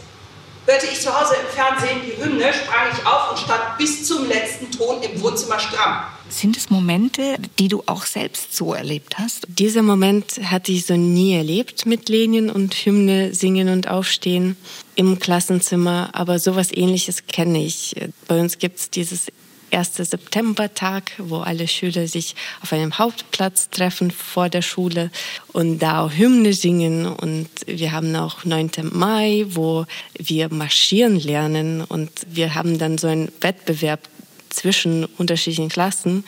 Hörte 0.67 0.87
ich 0.87 0.99
zu 0.99 1.15
Hause 1.15 1.35
im 1.35 1.55
Fernsehen 1.55 2.01
die 2.07 2.23
Hymne, 2.23 2.51
sprang 2.55 2.89
ich 2.91 3.07
auf 3.07 3.33
und 3.33 3.39
stand 3.39 3.77
bis 3.77 4.07
zum 4.07 4.27
letzten 4.27 4.71
Ton 4.71 5.03
im 5.03 5.21
Wohnzimmer 5.21 5.59
stramm. 5.59 6.05
Sind 6.31 6.57
es 6.57 6.71
Momente, 6.71 7.37
die 7.59 7.69
du 7.69 7.83
auch 7.85 8.07
selbst 8.07 8.57
so 8.57 8.73
erlebt 8.73 9.19
hast? 9.19 9.47
Dieser 9.47 9.83
Moment 9.83 10.41
hatte 10.43 10.73
ich 10.73 10.87
so 10.87 10.97
nie 10.97 11.37
erlebt 11.37 11.85
mit 11.85 12.09
Lenin 12.09 12.49
und 12.49 12.75
Hymne 12.75 13.35
singen 13.35 13.69
und 13.69 13.89
aufstehen 13.89 14.57
im 14.95 15.19
Klassenzimmer, 15.19 16.09
aber 16.15 16.39
sowas 16.39 16.73
ähnliches 16.73 17.27
kenne 17.27 17.63
ich. 17.63 17.95
Bei 18.27 18.41
uns 18.41 18.57
gibt 18.57 18.79
es 18.79 18.89
dieses 18.89 19.27
1. 19.75 19.97
September-Tag, 19.97 21.13
wo 21.19 21.39
alle 21.39 21.69
Schüler 21.69 22.07
sich 22.09 22.35
auf 22.63 22.73
einem 22.73 22.99
Hauptplatz 22.99 23.71
treffen 23.71 24.11
vor 24.11 24.49
der 24.49 24.63
Schule 24.63 25.11
und 25.53 25.79
da 25.81 26.05
auch 26.05 26.13
Hymne 26.13 26.53
singen. 26.53 27.07
Und 27.07 27.49
wir 27.67 27.93
haben 27.93 28.15
auch 28.17 28.45
9. 28.45 28.71
Mai, 28.93 29.45
wo 29.49 29.87
wir 30.19 30.53
marschieren 30.53 31.19
lernen. 31.19 31.83
Und 31.83 32.11
wir 32.29 32.55
haben 32.55 32.79
dann 32.79 32.99
so 32.99 33.07
einen 33.07 33.33
Wettbewerb 33.41 34.09
zwischen 34.51 35.05
unterschiedlichen 35.05 35.69
Klassen, 35.69 36.25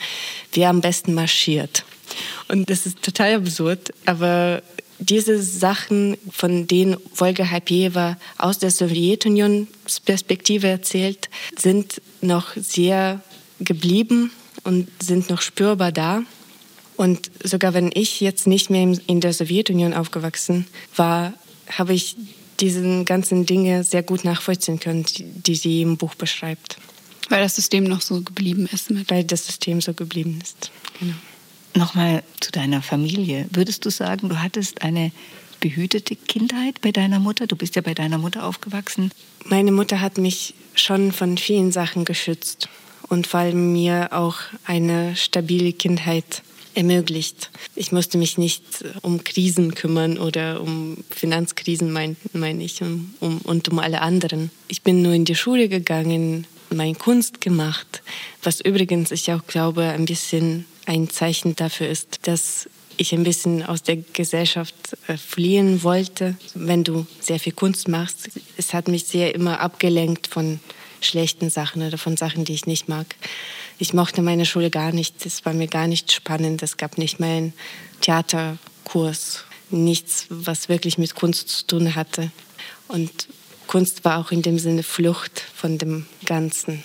wer 0.53 0.69
am 0.69 0.81
besten 0.81 1.13
marschiert. 1.13 1.85
Und 2.47 2.69
das 2.69 2.85
ist 2.85 3.01
total 3.01 3.35
absurd, 3.35 3.93
aber 4.05 4.61
diese 4.99 5.41
Sachen, 5.41 6.17
von 6.31 6.67
denen 6.67 6.97
Wolga 7.15 7.49
Hapiewa 7.49 8.17
aus 8.37 8.57
der 8.57 8.71
Sowjetunion-Perspektive 8.71 10.67
erzählt, 10.67 11.29
sind 11.55 12.01
noch 12.21 12.55
sehr 12.55 13.21
geblieben 13.59 14.31
und 14.63 14.89
sind 15.01 15.29
noch 15.29 15.41
spürbar 15.41 15.91
da. 15.91 16.23
Und 16.95 17.29
sogar 17.43 17.73
wenn 17.73 17.91
ich 17.93 18.21
jetzt 18.21 18.47
nicht 18.47 18.69
mehr 18.69 18.97
in 19.05 19.21
der 19.21 19.33
Sowjetunion 19.33 19.93
aufgewachsen 19.93 20.65
war, 20.95 21.33
habe 21.69 21.93
ich 21.93 22.15
diese 22.59 23.03
ganzen 23.03 23.45
Dinge 23.45 23.83
sehr 23.83 24.01
gut 24.01 24.23
nachvollziehen 24.23 24.79
können, 24.79 25.05
die, 25.17 25.55
sie 25.55 25.83
im 25.83 25.97
Buch 25.97 26.15
beschreibt. 26.15 26.77
Weil 27.29 27.43
das 27.43 27.55
System 27.55 27.83
noch 27.83 28.01
so 28.01 28.21
geblieben 28.21 28.67
ist. 28.71 28.89
Mit. 28.89 29.11
Weil 29.11 29.23
das 29.23 29.45
System 29.45 29.79
so 29.79 29.93
geblieben 29.93 30.39
ist. 30.41 30.71
Genau. 30.99 31.13
Nochmal 31.75 32.23
zu 32.39 32.51
deiner 32.51 32.81
Familie. 32.81 33.47
Würdest 33.51 33.85
du 33.85 33.91
sagen, 33.91 34.29
du 34.29 34.41
hattest 34.41 34.81
eine 34.81 35.11
behütete 35.59 36.15
Kindheit 36.15 36.81
bei 36.81 36.91
deiner 36.91 37.19
Mutter? 37.19 37.45
Du 37.45 37.55
bist 37.55 37.75
ja 37.75 37.83
bei 37.83 37.93
deiner 37.93 38.17
Mutter 38.17 38.43
aufgewachsen. 38.43 39.11
Meine 39.45 39.71
Mutter 39.71 40.01
hat 40.01 40.17
mich 40.17 40.55
schon 40.73 41.11
von 41.11 41.37
vielen 41.37 41.71
Sachen 41.71 42.05
geschützt 42.05 42.69
und 43.09 43.27
vor 43.27 43.41
allem 43.41 43.73
mir 43.73 44.09
auch 44.11 44.35
eine 44.65 45.15
stabile 45.15 45.73
Kindheit 45.73 46.43
ermöglicht. 46.77 47.49
Ich 47.75 47.91
musste 47.91 48.17
mich 48.19 48.37
nicht 48.37 48.63
um 49.01 49.23
Krisen 49.23 49.73
kümmern 49.73 50.19
oder 50.19 50.61
um 50.61 50.97
Finanzkrisen, 51.09 51.91
meine 51.91 52.15
mein 52.33 52.61
ich, 52.61 52.81
um, 52.83 53.13
um, 53.19 53.39
und 53.39 53.67
um 53.69 53.79
alle 53.79 54.01
anderen. 54.01 54.51
Ich 54.67 54.83
bin 54.83 55.01
nur 55.01 55.13
in 55.13 55.25
die 55.25 55.35
Schule 55.35 55.69
gegangen, 55.69 56.45
meine 56.69 56.95
Kunst 56.95 57.41
gemacht, 57.41 58.03
was 58.43 58.61
übrigens 58.61 59.11
ich 59.11 59.31
auch 59.31 59.47
glaube 59.47 59.83
ein 59.83 60.05
bisschen 60.05 60.65
ein 60.85 61.09
Zeichen 61.09 61.55
dafür 61.55 61.89
ist, 61.89 62.27
dass 62.27 62.69
ich 62.97 63.13
ein 63.13 63.23
bisschen 63.23 63.63
aus 63.63 63.83
der 63.83 63.97
Gesellschaft 63.97 64.97
äh, 65.07 65.17
fliehen 65.17 65.83
wollte. 65.83 66.35
Wenn 66.53 66.83
du 66.83 67.05
sehr 67.19 67.39
viel 67.39 67.53
Kunst 67.53 67.87
machst, 67.87 68.29
es 68.57 68.73
hat 68.73 68.87
mich 68.87 69.05
sehr 69.05 69.33
immer 69.35 69.59
abgelenkt 69.59 70.27
von 70.27 70.59
schlechten 71.01 71.49
Sachen 71.49 71.81
oder 71.81 71.97
von 71.97 72.17
Sachen, 72.17 72.45
die 72.45 72.53
ich 72.53 72.65
nicht 72.65 72.89
mag. 72.89 73.15
Ich 73.79 73.93
mochte 73.93 74.21
meine 74.21 74.45
Schule 74.45 74.69
gar 74.69 74.91
nicht. 74.91 75.25
Es 75.25 75.45
war 75.45 75.53
mir 75.53 75.67
gar 75.67 75.87
nicht 75.87 76.11
spannend. 76.11 76.63
Es 76.63 76.77
gab 76.77 76.97
nicht 76.97 77.19
mal 77.19 77.27
einen 77.27 77.53
Theaterkurs. 78.01 79.43
Nichts, 79.69 80.25
was 80.29 80.69
wirklich 80.69 80.97
mit 80.97 81.15
Kunst 81.15 81.49
zu 81.49 81.67
tun 81.67 81.95
hatte. 81.95 82.31
Und 82.87 83.27
Kunst 83.67 84.05
war 84.05 84.17
auch 84.19 84.31
in 84.31 84.41
dem 84.41 84.59
Sinne 84.59 84.83
Flucht 84.83 85.43
von 85.53 85.77
dem 85.77 86.05
Ganzen. 86.25 86.83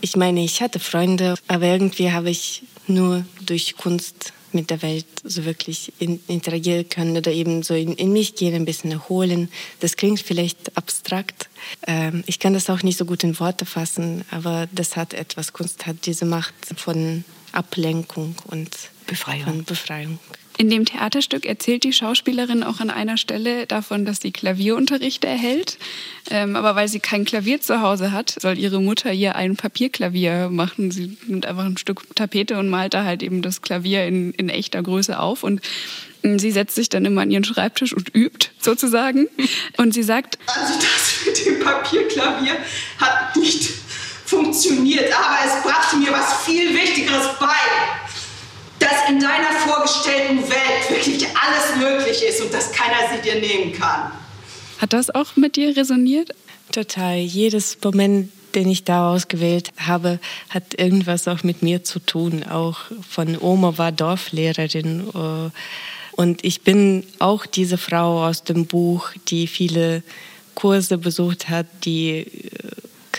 Ich 0.00 0.16
meine, 0.16 0.42
ich 0.42 0.60
hatte 0.60 0.80
Freunde, 0.80 1.36
aber 1.46 1.66
irgendwie 1.66 2.10
habe 2.10 2.30
ich 2.30 2.62
nur 2.86 3.24
durch 3.40 3.76
Kunst 3.76 4.32
mit 4.54 4.70
der 4.70 4.82
Welt 4.82 5.06
so 5.24 5.44
wirklich 5.44 5.92
in, 5.98 6.20
interagieren 6.26 6.88
können 6.88 7.16
oder 7.16 7.32
eben 7.32 7.62
so 7.62 7.74
in, 7.74 7.92
in, 7.94 8.12
mich 8.12 8.34
gehen, 8.34 8.54
ein 8.54 8.64
bisschen 8.64 8.92
erholen. 8.92 9.50
Das 9.80 9.96
klingt 9.96 10.20
vielleicht 10.20 10.76
abstrakt. 10.76 11.48
Ähm, 11.86 12.24
ich 12.26 12.38
kann 12.38 12.54
das 12.54 12.70
auch 12.70 12.82
nicht 12.82 12.98
so 12.98 13.04
gut 13.04 13.24
in 13.24 13.38
Worte 13.38 13.66
fassen, 13.66 14.24
aber 14.30 14.68
das 14.72 14.96
hat 14.96 15.14
etwas. 15.14 15.52
Kunst 15.52 15.86
hat 15.86 16.06
diese 16.06 16.24
Macht 16.24 16.54
von 16.76 17.24
Ablenkung 17.52 18.36
und 18.46 18.76
Befreiung. 19.06 19.44
Von 19.44 19.64
Befreiung. 19.64 20.18
In 20.60 20.68
dem 20.68 20.84
Theaterstück 20.84 21.46
erzählt 21.46 21.84
die 21.84 21.92
Schauspielerin 21.94 22.62
auch 22.62 22.80
an 22.80 22.90
einer 22.90 23.16
Stelle 23.16 23.66
davon, 23.66 24.04
dass 24.04 24.20
sie 24.20 24.30
Klavierunterricht 24.30 25.24
erhält. 25.24 25.78
Ähm, 26.30 26.54
aber 26.54 26.76
weil 26.76 26.86
sie 26.86 27.00
kein 27.00 27.24
Klavier 27.24 27.62
zu 27.62 27.80
Hause 27.80 28.12
hat, 28.12 28.36
soll 28.38 28.58
ihre 28.58 28.78
Mutter 28.78 29.10
ihr 29.10 29.36
ein 29.36 29.56
Papierklavier 29.56 30.50
machen. 30.50 30.90
Sie 30.90 31.16
nimmt 31.26 31.46
einfach 31.46 31.64
ein 31.64 31.78
Stück 31.78 32.02
Tapete 32.14 32.58
und 32.58 32.68
malt 32.68 32.92
da 32.92 33.04
halt 33.04 33.22
eben 33.22 33.40
das 33.40 33.62
Klavier 33.62 34.04
in, 34.04 34.32
in 34.32 34.50
echter 34.50 34.82
Größe 34.82 35.18
auf. 35.18 35.44
Und 35.44 35.62
ähm, 36.22 36.38
sie 36.38 36.50
setzt 36.50 36.74
sich 36.74 36.90
dann 36.90 37.06
immer 37.06 37.22
an 37.22 37.30
ihren 37.30 37.44
Schreibtisch 37.44 37.94
und 37.94 38.14
übt 38.14 38.50
sozusagen. 38.58 39.28
Und 39.78 39.94
sie 39.94 40.02
sagt, 40.02 40.38
also 40.44 40.74
das 40.74 41.24
mit 41.24 41.46
dem 41.46 41.64
Papierklavier 41.64 42.58
hat 42.98 43.34
nicht 43.34 43.70
funktioniert, 44.26 45.10
aber 45.10 45.38
es 45.42 45.62
brachte 45.62 45.96
mir 45.96 46.12
was 46.12 46.44
viel 46.44 46.74
Wichtigeres 46.74 47.28
bei 47.40 47.46
dass 48.90 49.08
in 49.08 49.20
deiner 49.20 49.52
vorgestellten 49.52 50.38
Welt 50.42 50.90
wirklich 50.90 51.26
alles 51.26 51.76
möglich 51.76 52.22
ist 52.28 52.40
und 52.40 52.52
dass 52.52 52.72
keiner 52.72 52.96
sie 53.12 53.22
dir 53.22 53.40
nehmen 53.40 53.72
kann. 53.72 54.12
Hat 54.78 54.92
das 54.92 55.10
auch 55.14 55.36
mit 55.36 55.56
dir 55.56 55.76
resoniert? 55.76 56.30
Total. 56.72 57.16
Jedes 57.16 57.78
Moment, 57.82 58.30
den 58.54 58.68
ich 58.68 58.84
da 58.84 59.12
ausgewählt 59.12 59.70
habe, 59.78 60.18
hat 60.48 60.78
irgendwas 60.78 61.28
auch 61.28 61.42
mit 61.42 61.62
mir 61.62 61.84
zu 61.84 61.98
tun. 62.00 62.44
Auch 62.44 62.78
von 63.08 63.36
Oma 63.40 63.78
war 63.78 63.92
Dorflehrerin. 63.92 65.08
Äh, 65.14 65.50
und 66.12 66.44
ich 66.44 66.62
bin 66.62 67.04
auch 67.18 67.46
diese 67.46 67.78
Frau 67.78 68.26
aus 68.26 68.44
dem 68.44 68.66
Buch, 68.66 69.10
die 69.28 69.46
viele 69.46 70.02
Kurse 70.54 70.98
besucht 70.98 71.48
hat, 71.48 71.66
die 71.84 72.18
äh, 72.18 72.26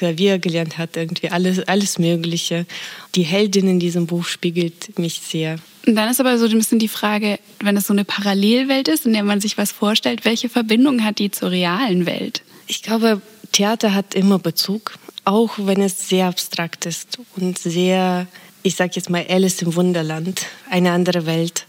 Klavier 0.01 0.39
gelernt 0.39 0.79
hat, 0.79 0.97
irgendwie 0.97 1.29
alles, 1.29 1.59
alles 1.67 1.99
Mögliche. 1.99 2.65
Die 3.13 3.21
Heldin 3.21 3.67
in 3.67 3.79
diesem 3.79 4.07
Buch 4.07 4.25
spiegelt 4.25 4.97
mich 4.97 5.21
sehr. 5.23 5.57
Und 5.85 5.93
dann 5.95 6.09
ist 6.09 6.19
aber 6.19 6.39
so 6.39 6.47
ein 6.47 6.57
bisschen 6.57 6.79
die 6.79 6.87
Frage, 6.87 7.37
wenn 7.59 7.77
es 7.77 7.85
so 7.85 7.93
eine 7.93 8.03
Parallelwelt 8.03 8.87
ist, 8.87 9.05
in 9.05 9.13
der 9.13 9.21
man 9.21 9.41
sich 9.41 9.59
was 9.59 9.71
vorstellt, 9.71 10.25
welche 10.25 10.49
Verbindung 10.49 11.03
hat 11.03 11.19
die 11.19 11.29
zur 11.29 11.51
realen 11.51 12.07
Welt? 12.07 12.41
Ich 12.65 12.81
glaube, 12.81 13.21
Theater 13.51 13.93
hat 13.93 14.15
immer 14.15 14.39
Bezug, 14.39 14.97
auch 15.23 15.51
wenn 15.57 15.83
es 15.83 16.09
sehr 16.09 16.25
abstrakt 16.25 16.87
ist 16.87 17.19
und 17.35 17.59
sehr, 17.59 18.25
ich 18.63 18.75
sage 18.75 18.93
jetzt 18.95 19.11
mal, 19.11 19.23
Alice 19.29 19.61
im 19.61 19.75
Wunderland, 19.75 20.47
eine 20.71 20.93
andere 20.93 21.27
Welt 21.27 21.67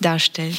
darstellt. 0.00 0.58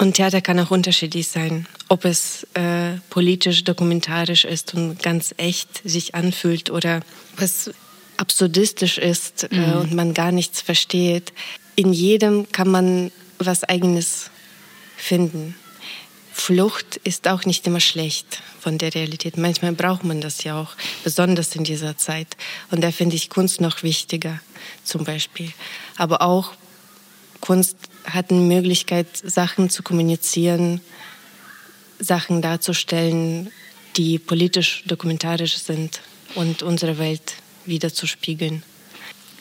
Und 0.00 0.14
Theater 0.14 0.40
kann 0.40 0.58
auch 0.58 0.70
unterschiedlich 0.70 1.28
sein, 1.28 1.66
ob 1.88 2.06
es 2.06 2.46
äh, 2.54 2.92
politisch, 3.10 3.64
dokumentarisch 3.64 4.46
ist 4.46 4.72
und 4.72 5.02
ganz 5.02 5.34
echt 5.36 5.82
sich 5.84 6.14
anfühlt 6.14 6.70
oder 6.70 7.02
was 7.36 7.70
absurdistisch 8.16 8.96
ist 8.96 9.52
äh, 9.52 9.56
mhm. 9.56 9.76
und 9.76 9.92
man 9.92 10.14
gar 10.14 10.32
nichts 10.32 10.62
versteht. 10.62 11.34
In 11.76 11.92
jedem 11.92 12.50
kann 12.50 12.70
man 12.70 13.12
was 13.38 13.62
Eigenes 13.62 14.30
finden. 14.96 15.54
Flucht 16.32 16.96
ist 17.04 17.28
auch 17.28 17.44
nicht 17.44 17.66
immer 17.66 17.80
schlecht 17.80 18.42
von 18.58 18.78
der 18.78 18.94
Realität. 18.94 19.36
Manchmal 19.36 19.72
braucht 19.72 20.04
man 20.04 20.22
das 20.22 20.44
ja 20.44 20.58
auch, 20.58 20.76
besonders 21.04 21.54
in 21.54 21.64
dieser 21.64 21.98
Zeit. 21.98 22.38
Und 22.70 22.80
da 22.80 22.90
finde 22.90 23.16
ich 23.16 23.28
Kunst 23.28 23.60
noch 23.60 23.82
wichtiger, 23.82 24.40
zum 24.82 25.04
Beispiel. 25.04 25.52
Aber 25.98 26.22
auch 26.22 26.54
Kunst 27.41 27.77
hat 28.05 28.31
eine 28.31 28.41
Möglichkeit, 28.41 29.07
Sachen 29.17 29.69
zu 29.69 29.83
kommunizieren, 29.83 30.81
Sachen 31.99 32.41
darzustellen, 32.41 33.51
die 33.97 34.19
politisch 34.19 34.83
dokumentarisch 34.87 35.57
sind 35.57 36.01
und 36.35 36.63
unsere 36.63 36.97
Welt 36.97 37.35
wiederzuspiegeln. 37.65 38.63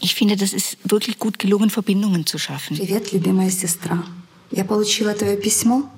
Ich 0.01 0.15
finde, 0.15 0.37
das 0.37 0.53
ist 0.53 0.77
wirklich 0.85 1.19
gut 1.19 1.39
gelungen, 1.39 1.71
Verbindungen 1.71 2.27
zu 2.27 2.39
schaffen. 2.39 2.77
Привет, 2.77 3.13
любимая 3.13 3.51
сестра. 3.51 4.05
Я 4.51 4.65
получила 4.65 5.15
твое 5.15 5.37
письмо 5.37 5.91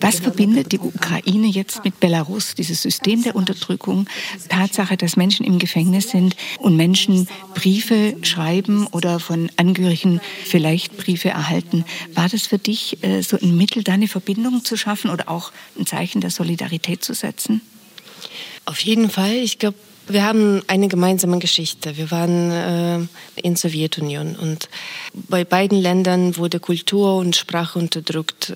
was 0.00 0.20
verbindet 0.20 0.70
die 0.70 0.78
Ukraine 0.78 1.48
jetzt 1.48 1.84
mit 1.84 1.98
Belarus, 1.98 2.54
dieses 2.54 2.82
System 2.82 3.22
der 3.22 3.34
Unterdrückung, 3.34 4.06
Tatsache, 4.48 4.96
dass 4.96 5.16
Menschen 5.16 5.44
im 5.44 5.58
Gefängnis 5.58 6.10
sind 6.10 6.36
und 6.58 6.76
Menschen 6.76 7.28
Briefe 7.54 8.16
schreiben 8.22 8.86
oder 8.88 9.18
von 9.18 9.50
Angehörigen 9.56 10.20
vielleicht 10.44 10.96
Briefe 10.96 11.30
erhalten? 11.30 11.84
War 12.14 12.28
das 12.28 12.46
für 12.46 12.58
dich 12.58 13.02
äh, 13.02 13.22
so 13.22 13.36
ein 13.36 13.56
Mittel, 13.56 13.82
da 13.82 13.94
eine 13.94 14.08
Verbindung 14.08 14.64
zu 14.64 14.76
schaffen 14.76 15.10
oder 15.10 15.28
auch 15.28 15.50
ein 15.78 15.86
Zeichen 15.86 16.20
der 16.20 16.30
Solidarität 16.30 17.02
zu 17.02 17.14
setzen? 17.14 17.60
Auf 18.64 18.80
jeden 18.80 19.10
Fall. 19.10 19.34
Ich 19.34 19.58
glaube, 19.58 19.76
wir 20.06 20.24
haben 20.24 20.62
eine 20.66 20.88
gemeinsame 20.88 21.38
Geschichte. 21.38 21.96
Wir 21.96 22.10
waren 22.10 22.50
äh, 22.50 23.40
in 23.42 23.56
Sowjetunion 23.56 24.36
und 24.36 24.68
bei 25.12 25.44
beiden 25.44 25.80
Ländern 25.80 26.36
wurde 26.36 26.60
Kultur 26.60 27.16
und 27.16 27.36
Sprache 27.36 27.78
unterdrückt. 27.78 28.54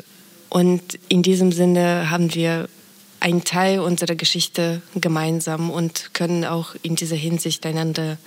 Und 0.55 1.01
in 1.09 1.25
diesem 1.25 1.51
Sinne 1.51 2.11
haben 2.11 2.33
wir 2.33 2.69
einen 3.19 3.43
Teil 3.43 3.81
unserer 3.81 4.15
Geschichte 4.15 4.83
gemeinsam 4.95 5.69
und 5.69 6.11
können 6.13 6.45
auch 6.45 6.77
in 6.81 6.95
dieser 6.95 7.17
Hinsicht 7.17 7.67
einander 7.67 8.19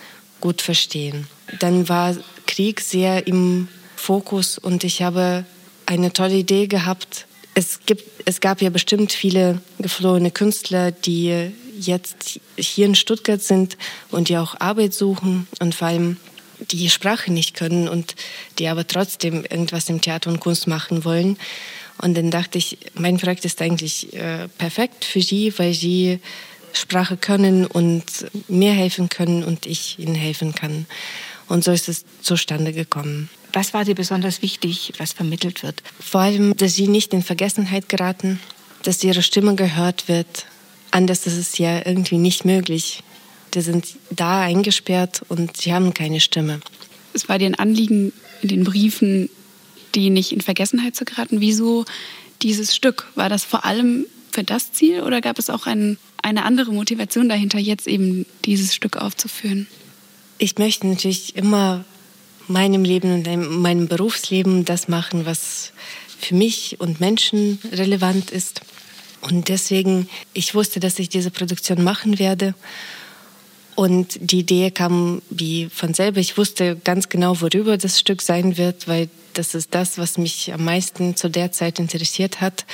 gut 0.42 0.62
verstehen. 0.62 1.28
Dann 1.62 1.88
war 1.88 2.18
Krieg 2.46 2.82
sehr 2.82 3.28
im 3.28 3.70
Fokus 3.96 4.58
und 4.58 4.84
ich 4.84 5.02
habe 5.02 5.46
eine 5.86 6.12
tolle 6.12 6.36
Idee 6.36 6.68
gehabt. 6.68 7.28
Es, 7.54 7.80
gibt, 7.86 8.04
es 8.26 8.42
gab 8.42 8.62
ja 8.62 8.72
bestimmt 8.72 9.14
viele 9.14 9.62
geflohene 9.80 10.32
Künstler, 10.32 10.92
die 10.92 11.54
jetzt 11.80 12.42
hier 12.58 12.88
in 12.88 12.96
Stuttgart 12.96 13.42
sind 13.42 13.78
und 14.12 14.28
die 14.28 14.36
auch 14.36 14.60
Arbeit 14.60 14.94
suchen 14.94 15.48
und 15.62 15.74
vor 15.74 15.88
allem 15.88 16.18
die 16.60 16.90
Sprache 16.90 17.32
nicht 17.32 17.54
können 17.56 17.88
und 17.88 18.16
die 18.60 18.68
aber 18.68 18.86
trotzdem 18.86 19.46
irgendwas 19.50 19.88
im 19.88 20.02
Theater 20.02 20.30
und 20.30 20.42
Kunst 20.42 20.68
machen 20.68 21.06
wollen. 21.06 21.38
Und 22.00 22.16
dann 22.16 22.32
dachte 22.32 22.58
ich, 22.58 22.78
mein 22.94 23.18
Projekt 23.18 23.46
ist 23.46 23.62
eigentlich 23.62 24.14
äh, 24.14 24.48
perfekt 24.58 25.06
für 25.06 25.22
sie, 25.22 25.54
weil 25.58 25.74
sie 25.74 26.20
Sprache 26.74 27.18
können 27.18 27.66
und 27.66 28.04
mir 28.48 28.72
helfen 28.72 29.10
können 29.10 29.44
und 29.44 29.66
ich 29.66 29.98
ihnen 30.00 30.16
helfen 30.16 30.54
kann. 30.54 30.86
Und 31.48 31.64
so 31.64 31.72
ist 31.72 31.90
es 31.90 32.06
zustande 32.22 32.74
gekommen. 32.74 33.30
Was 33.54 33.74
war 33.74 33.86
dir 33.86 33.96
besonders 33.96 34.42
wichtig, 34.42 34.94
was 34.98 35.14
vermittelt 35.14 35.64
wird? 35.64 35.82
Vor 36.00 36.22
allem, 36.22 36.56
dass 36.58 36.76
sie 36.76 36.88
nicht 36.88 37.14
in 37.14 37.24
Vergessenheit 37.24 37.90
geraten, 37.90 38.40
dass 38.84 39.04
ihre 39.04 39.24
Stimme 39.24 39.56
gehört 39.56 40.08
wird. 40.08 40.46
Anders 40.92 41.26
ist 41.26 41.38
es 41.38 41.58
ja 41.58 41.86
irgendwie 41.86 42.18
nicht 42.18 42.46
möglich. 42.46 43.04
Die 43.54 43.62
sind 43.62 43.86
da 44.12 44.42
eingesperrt 44.42 45.22
und 45.30 45.58
sie 45.58 45.74
haben 45.74 45.94
keine 45.94 46.20
Stimme. 46.20 46.60
Es 47.14 47.28
war 47.30 47.40
dir 47.40 47.48
ein 47.48 47.56
Anliegen, 47.56 48.14
in 48.42 48.50
den 48.50 48.64
Briefen 48.64 49.30
die 49.98 50.10
nicht 50.10 50.32
in 50.32 50.42
Vergessenheit 50.42 50.96
zu 50.96 51.06
geraten. 51.06 51.42
Wieso 51.42 51.86
dieses 52.42 52.76
Stück? 52.76 53.08
War 53.16 53.30
das 53.30 53.44
vor 53.44 53.66
allem 53.66 54.06
für 54.32 54.44
das 54.44 54.72
Ziel 54.72 55.02
oder 55.02 55.22
gab 55.22 55.40
es 55.40 55.50
auch 55.50 55.66
ein, 55.66 55.98
eine 56.22 56.46
andere 56.46 56.72
Motivation 56.72 57.30
dahinter, 57.30 57.60
jetzt 57.60 57.88
eben 57.88 58.26
dieses 58.46 58.76
Stück 58.76 58.98
aufzuführen? 58.98 59.68
Ich 60.38 60.58
möchte 60.58 60.86
natürlich 60.88 61.36
immer 61.36 61.84
meinem 62.48 62.84
Leben 62.84 63.12
und 63.12 63.60
meinem 63.62 63.88
Berufsleben 63.88 64.66
das 64.66 64.88
machen, 64.88 65.26
was 65.26 65.74
für 66.20 66.36
mich 66.36 66.80
und 66.80 67.00
Menschen 67.00 67.60
relevant 67.72 68.32
ist. 68.32 68.62
Und 69.22 69.50
deswegen, 69.50 70.08
ich 70.34 70.54
wusste, 70.54 70.80
dass 70.80 71.00
ich 71.00 71.10
diese 71.10 71.32
Produktion 71.32 71.84
machen 71.84 72.20
werde. 72.20 72.54
Und 73.76 74.18
die 74.22 74.40
Idee 74.40 74.72
kam 74.72 75.22
wie 75.30 75.70
von 75.74 75.94
selber. 75.94 76.20
Ich 76.20 76.38
wusste 76.38 76.76
ganz 76.76 77.10
genau, 77.10 77.42
worüber 77.42 77.78
das 77.78 78.00
Stück 78.00 78.22
sein 78.22 78.58
wird, 78.58 78.88
weil 78.88 79.10
das 79.38 79.56
ist 79.56 79.74
das, 79.76 79.98
was 79.98 80.18
mich 80.18 80.54
am 80.54 80.64
meisten 80.66 81.16
zu 81.16 81.30
der 81.30 81.52
Zeit 81.52 81.80
interessiert 81.80 82.42
hat. 82.42 82.66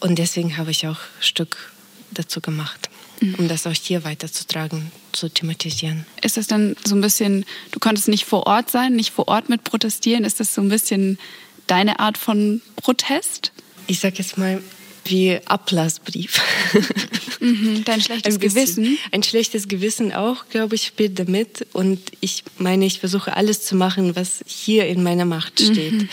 Und 0.00 0.18
deswegen 0.18 0.56
habe 0.56 0.70
ich 0.70 0.86
auch 0.86 0.98
ein 0.98 1.22
Stück 1.22 1.72
dazu 2.10 2.40
gemacht, 2.40 2.90
mhm. 3.20 3.34
um 3.36 3.48
das 3.48 3.66
auch 3.66 3.72
hier 3.72 4.04
weiterzutragen, 4.04 4.90
zu 5.12 5.28
thematisieren. 5.28 6.06
Ist 6.22 6.36
das 6.36 6.46
dann 6.46 6.76
so 6.84 6.94
ein 6.94 7.00
bisschen, 7.00 7.44
du 7.70 7.78
konntest 7.78 8.08
nicht 8.08 8.24
vor 8.24 8.46
Ort 8.46 8.70
sein, 8.70 8.94
nicht 8.94 9.12
vor 9.12 9.28
Ort 9.28 9.48
mit 9.48 9.64
protestieren, 9.64 10.24
ist 10.24 10.40
das 10.40 10.54
so 10.54 10.60
ein 10.60 10.68
bisschen 10.68 11.18
deine 11.66 12.00
Art 12.00 12.18
von 12.18 12.60
Protest? 12.76 13.52
Ich 13.86 14.00
sage 14.00 14.16
jetzt 14.18 14.38
mal, 14.38 14.62
wie 15.04 15.40
Ablassbrief. 15.46 16.40
Mhm, 17.40 17.82
dein 17.84 18.00
schlechtes 18.00 18.34
ein 18.34 18.40
Gewissen? 18.40 18.98
Ein 19.10 19.22
schlechtes 19.24 19.66
Gewissen 19.66 20.12
auch, 20.12 20.44
glaube 20.48 20.76
ich, 20.76 20.86
spielt 20.86 21.18
damit. 21.18 21.66
Und 21.72 22.00
ich 22.20 22.44
meine, 22.56 22.84
ich 22.86 23.00
versuche 23.00 23.36
alles 23.36 23.64
zu 23.64 23.74
machen, 23.74 24.14
was 24.14 24.44
hier 24.46 24.86
in 24.86 25.02
meiner 25.02 25.24
Macht 25.24 25.60
mhm. 25.60 25.72
steht. 25.72 25.92
Mhm. 25.92 26.08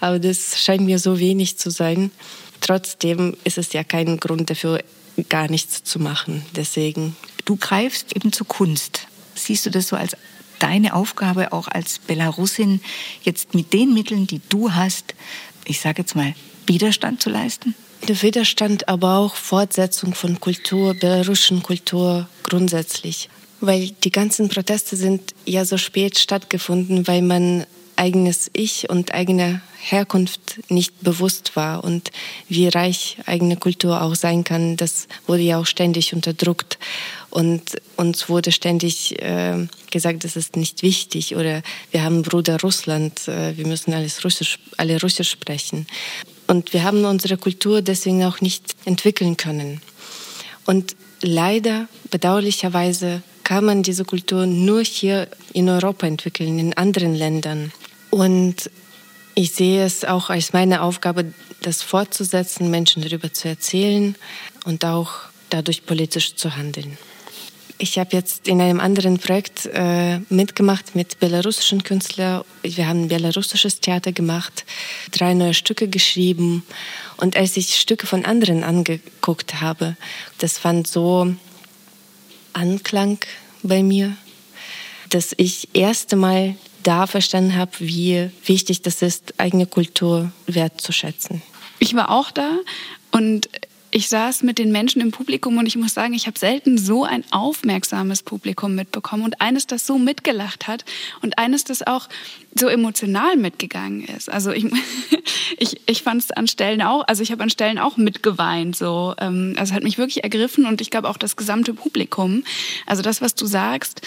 Aber 0.00 0.18
das 0.18 0.60
scheint 0.60 0.84
mir 0.84 0.98
so 0.98 1.20
wenig 1.20 1.56
zu 1.56 1.70
sein. 1.70 2.10
Trotzdem 2.60 3.36
ist 3.44 3.58
es 3.58 3.72
ja 3.72 3.84
kein 3.84 4.18
Grund 4.18 4.50
dafür, 4.50 4.82
gar 5.28 5.48
nichts 5.48 5.84
zu 5.84 6.00
machen. 6.00 6.44
Deswegen. 6.56 7.16
Du 7.44 7.56
greifst 7.56 8.16
eben 8.16 8.32
zur 8.32 8.48
Kunst. 8.48 9.06
Siehst 9.34 9.66
du 9.66 9.70
das 9.70 9.88
so 9.88 9.96
als 9.96 10.16
deine 10.58 10.94
Aufgabe 10.94 11.52
auch 11.52 11.68
als 11.68 11.98
Belarusin, 11.98 12.80
jetzt 13.22 13.54
mit 13.54 13.72
den 13.72 13.94
Mitteln, 13.94 14.26
die 14.26 14.40
du 14.48 14.72
hast, 14.72 15.14
ich 15.64 15.80
sage 15.80 16.02
jetzt 16.02 16.14
mal, 16.14 16.34
Widerstand 16.66 17.20
zu 17.20 17.30
leisten? 17.30 17.74
Der 18.08 18.20
Widerstand, 18.20 18.88
aber 18.88 19.18
auch 19.18 19.36
Fortsetzung 19.36 20.12
von 20.14 20.40
Kultur, 20.40 20.94
belarussischen 20.94 21.62
Kultur 21.62 22.28
grundsätzlich. 22.42 23.28
Weil 23.60 23.90
die 24.02 24.10
ganzen 24.10 24.48
Proteste 24.48 24.96
sind 24.96 25.34
ja 25.46 25.64
so 25.64 25.78
spät 25.78 26.18
stattgefunden, 26.18 27.06
weil 27.06 27.22
man 27.22 27.64
eigenes 27.94 28.50
Ich 28.54 28.90
und 28.90 29.14
eigene 29.14 29.60
Herkunft 29.78 30.60
nicht 30.68 31.00
bewusst 31.00 31.54
war 31.54 31.84
und 31.84 32.10
wie 32.48 32.68
reich 32.68 33.18
eigene 33.26 33.56
Kultur 33.56 34.02
auch 34.02 34.14
sein 34.14 34.42
kann, 34.42 34.76
das 34.76 35.06
wurde 35.26 35.42
ja 35.42 35.58
auch 35.58 35.66
ständig 35.66 36.14
unterdrückt 36.14 36.78
und 37.30 37.62
uns 37.96 38.28
wurde 38.28 38.52
ständig 38.52 39.20
äh, 39.20 39.66
gesagt, 39.90 40.24
das 40.24 40.36
ist 40.36 40.56
nicht 40.56 40.82
wichtig 40.82 41.34
oder 41.36 41.62
wir 41.90 42.02
haben 42.02 42.22
Bruder 42.22 42.60
Russland, 42.60 43.28
äh, 43.28 43.56
wir 43.56 43.66
müssen 43.66 43.92
alles 43.92 44.24
Russisch, 44.24 44.58
alle 44.76 45.00
Russisch 45.00 45.30
sprechen. 45.30 45.86
Und 46.46 46.72
wir 46.72 46.82
haben 46.82 47.04
unsere 47.04 47.36
Kultur 47.36 47.82
deswegen 47.82 48.24
auch 48.24 48.40
nicht 48.40 48.74
entwickeln 48.84 49.36
können. 49.36 49.80
Und 50.66 50.96
leider, 51.22 51.88
bedauerlicherweise, 52.10 53.22
kann 53.44 53.64
man 53.64 53.82
diese 53.82 54.04
Kultur 54.04 54.46
nur 54.46 54.82
hier 54.82 55.28
in 55.52 55.68
Europa 55.68 56.06
entwickeln, 56.06 56.58
in 56.58 56.76
anderen 56.76 57.14
Ländern. 57.14 57.72
Und 58.10 58.70
ich 59.34 59.52
sehe 59.52 59.84
es 59.84 60.04
auch 60.04 60.30
als 60.30 60.52
meine 60.52 60.82
Aufgabe, 60.82 61.32
das 61.62 61.82
fortzusetzen, 61.82 62.70
Menschen 62.70 63.02
darüber 63.02 63.32
zu 63.32 63.48
erzählen 63.48 64.16
und 64.64 64.84
auch 64.84 65.12
dadurch 65.50 65.86
politisch 65.86 66.34
zu 66.34 66.56
handeln. 66.56 66.98
Ich 67.82 67.98
habe 67.98 68.10
jetzt 68.12 68.46
in 68.46 68.60
einem 68.60 68.78
anderen 68.78 69.18
Projekt 69.18 69.68
äh, 69.72 70.20
mitgemacht 70.28 70.94
mit 70.94 71.18
belarussischen 71.18 71.82
Künstlern. 71.82 72.44
Wir 72.62 72.86
haben 72.86 73.02
ein 73.02 73.08
belarussisches 73.08 73.80
Theater 73.80 74.12
gemacht, 74.12 74.64
drei 75.10 75.34
neue 75.34 75.52
Stücke 75.52 75.88
geschrieben. 75.88 76.62
Und 77.16 77.36
als 77.36 77.56
ich 77.56 77.74
Stücke 77.74 78.06
von 78.06 78.24
anderen 78.24 78.62
angeguckt 78.62 79.60
habe, 79.60 79.96
das 80.38 80.58
fand 80.58 80.86
so 80.86 81.34
Anklang 82.52 83.18
bei 83.64 83.82
mir, 83.82 84.16
dass 85.08 85.34
ich 85.36 85.68
erste 85.72 86.14
Mal 86.14 86.54
da 86.84 87.08
verstanden 87.08 87.56
habe, 87.56 87.72
wie 87.80 88.30
wichtig 88.46 88.82
das 88.82 89.02
ist, 89.02 89.34
eigene 89.38 89.66
Kultur 89.66 90.30
wertzuschätzen. 90.46 91.42
Ich 91.80 91.96
war 91.96 92.12
auch 92.12 92.30
da 92.30 92.48
und 93.10 93.48
ich 93.94 94.08
saß 94.08 94.42
mit 94.42 94.58
den 94.58 94.72
Menschen 94.72 95.02
im 95.02 95.10
Publikum 95.10 95.58
und 95.58 95.66
ich 95.66 95.76
muss 95.76 95.92
sagen, 95.92 96.14
ich 96.14 96.26
habe 96.26 96.38
selten 96.38 96.78
so 96.78 97.04
ein 97.04 97.24
aufmerksames 97.30 98.22
Publikum 98.22 98.74
mitbekommen 98.74 99.22
und 99.22 99.40
eines, 99.42 99.66
das 99.66 99.86
so 99.86 99.98
mitgelacht 99.98 100.66
hat 100.66 100.86
und 101.20 101.38
eines, 101.38 101.64
das 101.64 101.86
auch 101.86 102.08
so 102.54 102.68
emotional 102.68 103.36
mitgegangen 103.36 104.04
ist. 104.04 104.30
Also 104.30 104.50
ich, 104.50 104.64
ich, 105.58 105.80
ich 105.86 106.02
fand 106.02 106.22
es 106.22 106.30
an 106.30 106.48
Stellen 106.48 106.80
auch, 106.80 107.06
also 107.06 107.22
ich 107.22 107.32
habe 107.32 107.42
an 107.42 107.50
Stellen 107.50 107.78
auch 107.78 107.98
mitgeweint. 107.98 108.76
So, 108.76 109.14
ähm, 109.18 109.54
also 109.58 109.72
es 109.72 109.76
hat 109.76 109.82
mich 109.82 109.98
wirklich 109.98 110.24
ergriffen 110.24 110.64
und 110.64 110.80
ich 110.80 110.90
glaube 110.90 111.08
auch 111.10 111.18
das 111.18 111.36
gesamte 111.36 111.74
Publikum. 111.74 112.44
Also 112.86 113.02
das, 113.02 113.20
was 113.20 113.34
du 113.34 113.44
sagst, 113.44 114.00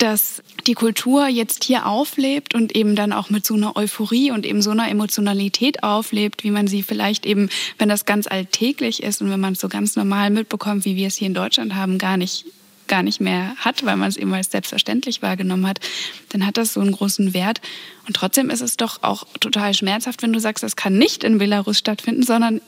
dass 0.00 0.42
die 0.66 0.72
Kultur 0.72 1.28
jetzt 1.28 1.64
hier 1.64 1.86
auflebt 1.86 2.54
und 2.54 2.74
eben 2.74 2.96
dann 2.96 3.12
auch 3.12 3.28
mit 3.28 3.46
so 3.46 3.54
einer 3.54 3.76
Euphorie 3.76 4.30
und 4.30 4.46
eben 4.46 4.62
so 4.62 4.70
einer 4.70 4.88
Emotionalität 4.88 5.82
auflebt, 5.82 6.42
wie 6.42 6.50
man 6.50 6.66
sie 6.66 6.82
vielleicht 6.82 7.26
eben, 7.26 7.50
wenn 7.78 7.90
das 7.90 8.06
ganz 8.06 8.26
alltäglich 8.26 9.02
ist 9.02 9.20
und 9.20 9.30
wenn 9.30 9.40
man 9.40 9.52
es 9.52 9.60
so 9.60 9.68
ganz 9.68 9.96
normal 9.96 10.30
mitbekommt, 10.30 10.86
wie 10.86 10.96
wir 10.96 11.08
es 11.08 11.16
hier 11.16 11.26
in 11.26 11.34
Deutschland 11.34 11.74
haben, 11.74 11.98
gar 11.98 12.16
nicht 12.16 12.46
gar 12.88 13.02
nicht 13.04 13.20
mehr 13.20 13.54
hat, 13.56 13.84
weil 13.86 13.96
man 13.96 14.08
es 14.08 14.16
eben 14.16 14.34
als 14.34 14.50
selbstverständlich 14.50 15.22
wahrgenommen 15.22 15.64
hat, 15.68 15.78
dann 16.30 16.44
hat 16.44 16.56
das 16.56 16.72
so 16.72 16.80
einen 16.80 16.90
großen 16.90 17.32
Wert. 17.34 17.60
Und 18.08 18.16
trotzdem 18.16 18.50
ist 18.50 18.62
es 18.62 18.76
doch 18.76 19.04
auch 19.04 19.28
total 19.38 19.74
schmerzhaft, 19.74 20.22
wenn 20.22 20.32
du 20.32 20.40
sagst, 20.40 20.64
das 20.64 20.74
kann 20.74 20.98
nicht 20.98 21.22
in 21.22 21.38
Belarus 21.38 21.78
stattfinden, 21.78 22.24
sondern 22.24 22.60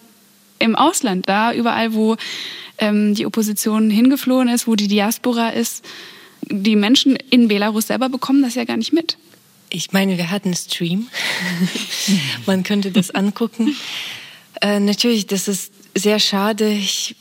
im 0.60 0.76
Ausland, 0.76 1.28
da 1.28 1.52
überall, 1.52 1.92
wo 1.92 2.16
ähm, 2.78 3.16
die 3.16 3.26
Opposition 3.26 3.90
hingeflohen 3.90 4.48
ist, 4.48 4.68
wo 4.68 4.76
die 4.76 4.86
Diaspora 4.86 5.48
ist 5.48 5.84
die 6.48 6.76
Menschen 6.76 7.16
in 7.16 7.48
Belarus 7.48 7.88
selber 7.88 8.08
bekommen 8.08 8.42
das 8.42 8.54
ja 8.54 8.64
gar 8.64 8.76
nicht 8.76 8.92
mit. 8.92 9.16
Ich 9.70 9.92
meine, 9.92 10.18
wir 10.18 10.30
hatten 10.30 10.54
Stream. 10.54 11.08
Man 12.46 12.62
könnte 12.62 12.90
das 12.90 13.10
angucken. 13.10 13.74
Äh, 14.60 14.80
natürlich, 14.80 15.26
das 15.26 15.48
ist 15.48 15.72
sehr 15.94 16.18
schade. 16.18 16.68
Ich 16.68 17.16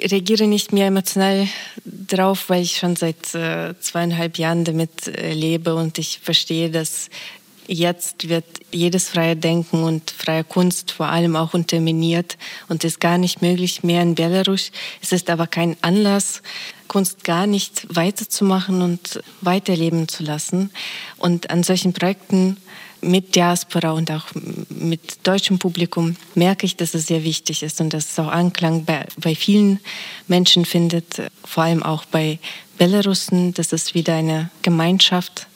reagiere 0.00 0.46
nicht 0.46 0.72
mehr 0.72 0.86
emotional 0.86 1.48
drauf, 1.84 2.48
weil 2.48 2.62
ich 2.62 2.78
schon 2.78 2.96
seit 2.96 3.34
äh, 3.34 3.74
zweieinhalb 3.78 4.38
Jahren 4.38 4.64
damit 4.64 5.06
äh, 5.06 5.32
lebe 5.32 5.74
und 5.74 5.98
ich 5.98 6.18
verstehe, 6.22 6.70
dass 6.70 7.08
jetzt 7.72 8.28
wird 8.28 8.44
jedes 8.70 9.08
freie 9.08 9.36
Denken 9.36 9.82
und 9.82 10.10
freie 10.10 10.44
Kunst 10.44 10.92
vor 10.92 11.06
allem 11.06 11.36
auch 11.36 11.54
unterminiert 11.54 12.36
und 12.68 12.84
ist 12.84 13.00
gar 13.00 13.18
nicht 13.18 13.42
möglich 13.42 13.82
mehr 13.82 14.02
in 14.02 14.14
Belarus. 14.14 14.70
Es 15.00 15.12
ist 15.12 15.30
aber 15.30 15.46
kein 15.46 15.76
Anlass, 15.80 16.42
Kunst 16.88 17.24
gar 17.24 17.46
nicht 17.46 17.86
weiterzumachen 17.88 18.82
und 18.82 19.22
weiterleben 19.40 20.08
zu 20.08 20.22
lassen. 20.22 20.70
Und 21.16 21.50
an 21.50 21.62
solchen 21.62 21.94
Projekten 21.94 22.58
mit 23.00 23.34
Diaspora 23.34 23.92
und 23.92 24.10
auch 24.10 24.26
mit 24.68 25.26
deutschem 25.26 25.58
Publikum 25.58 26.16
merke 26.34 26.66
ich, 26.66 26.76
dass 26.76 26.94
es 26.94 27.06
sehr 27.06 27.24
wichtig 27.24 27.62
ist 27.62 27.80
und 27.80 27.92
dass 27.94 28.12
es 28.12 28.18
auch 28.18 28.28
Anklang 28.28 28.84
bei, 28.84 29.06
bei 29.16 29.34
vielen 29.34 29.80
Menschen 30.28 30.64
findet, 30.64 31.22
vor 31.44 31.64
allem 31.64 31.82
auch 31.82 32.04
bei 32.04 32.38
Belarussen, 32.78 33.54
dass 33.54 33.72
es 33.72 33.94
wieder 33.94 34.14
eine 34.14 34.50
Gemeinschaft 34.62 35.46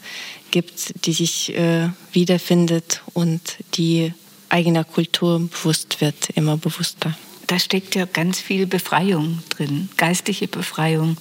gibt, 0.51 1.07
die 1.07 1.13
sich 1.13 1.55
äh, 1.57 1.89
wiederfindet 2.13 3.03
und 3.15 3.41
die 3.75 4.13
eigener 4.49 4.85
Kultur 4.85 5.41
bewusst 5.41 6.01
wird, 6.01 6.31
immer 6.35 6.57
bewusster. 6.57 7.17
da 7.47 7.59
steckt 7.59 7.95
ja 7.95 8.07
ganz 8.07 8.41
viel 8.41 8.67
Befreiung 8.67 9.41
drin, 9.51 9.89
geistliche 9.97 10.49
Befreiung, 10.49 11.17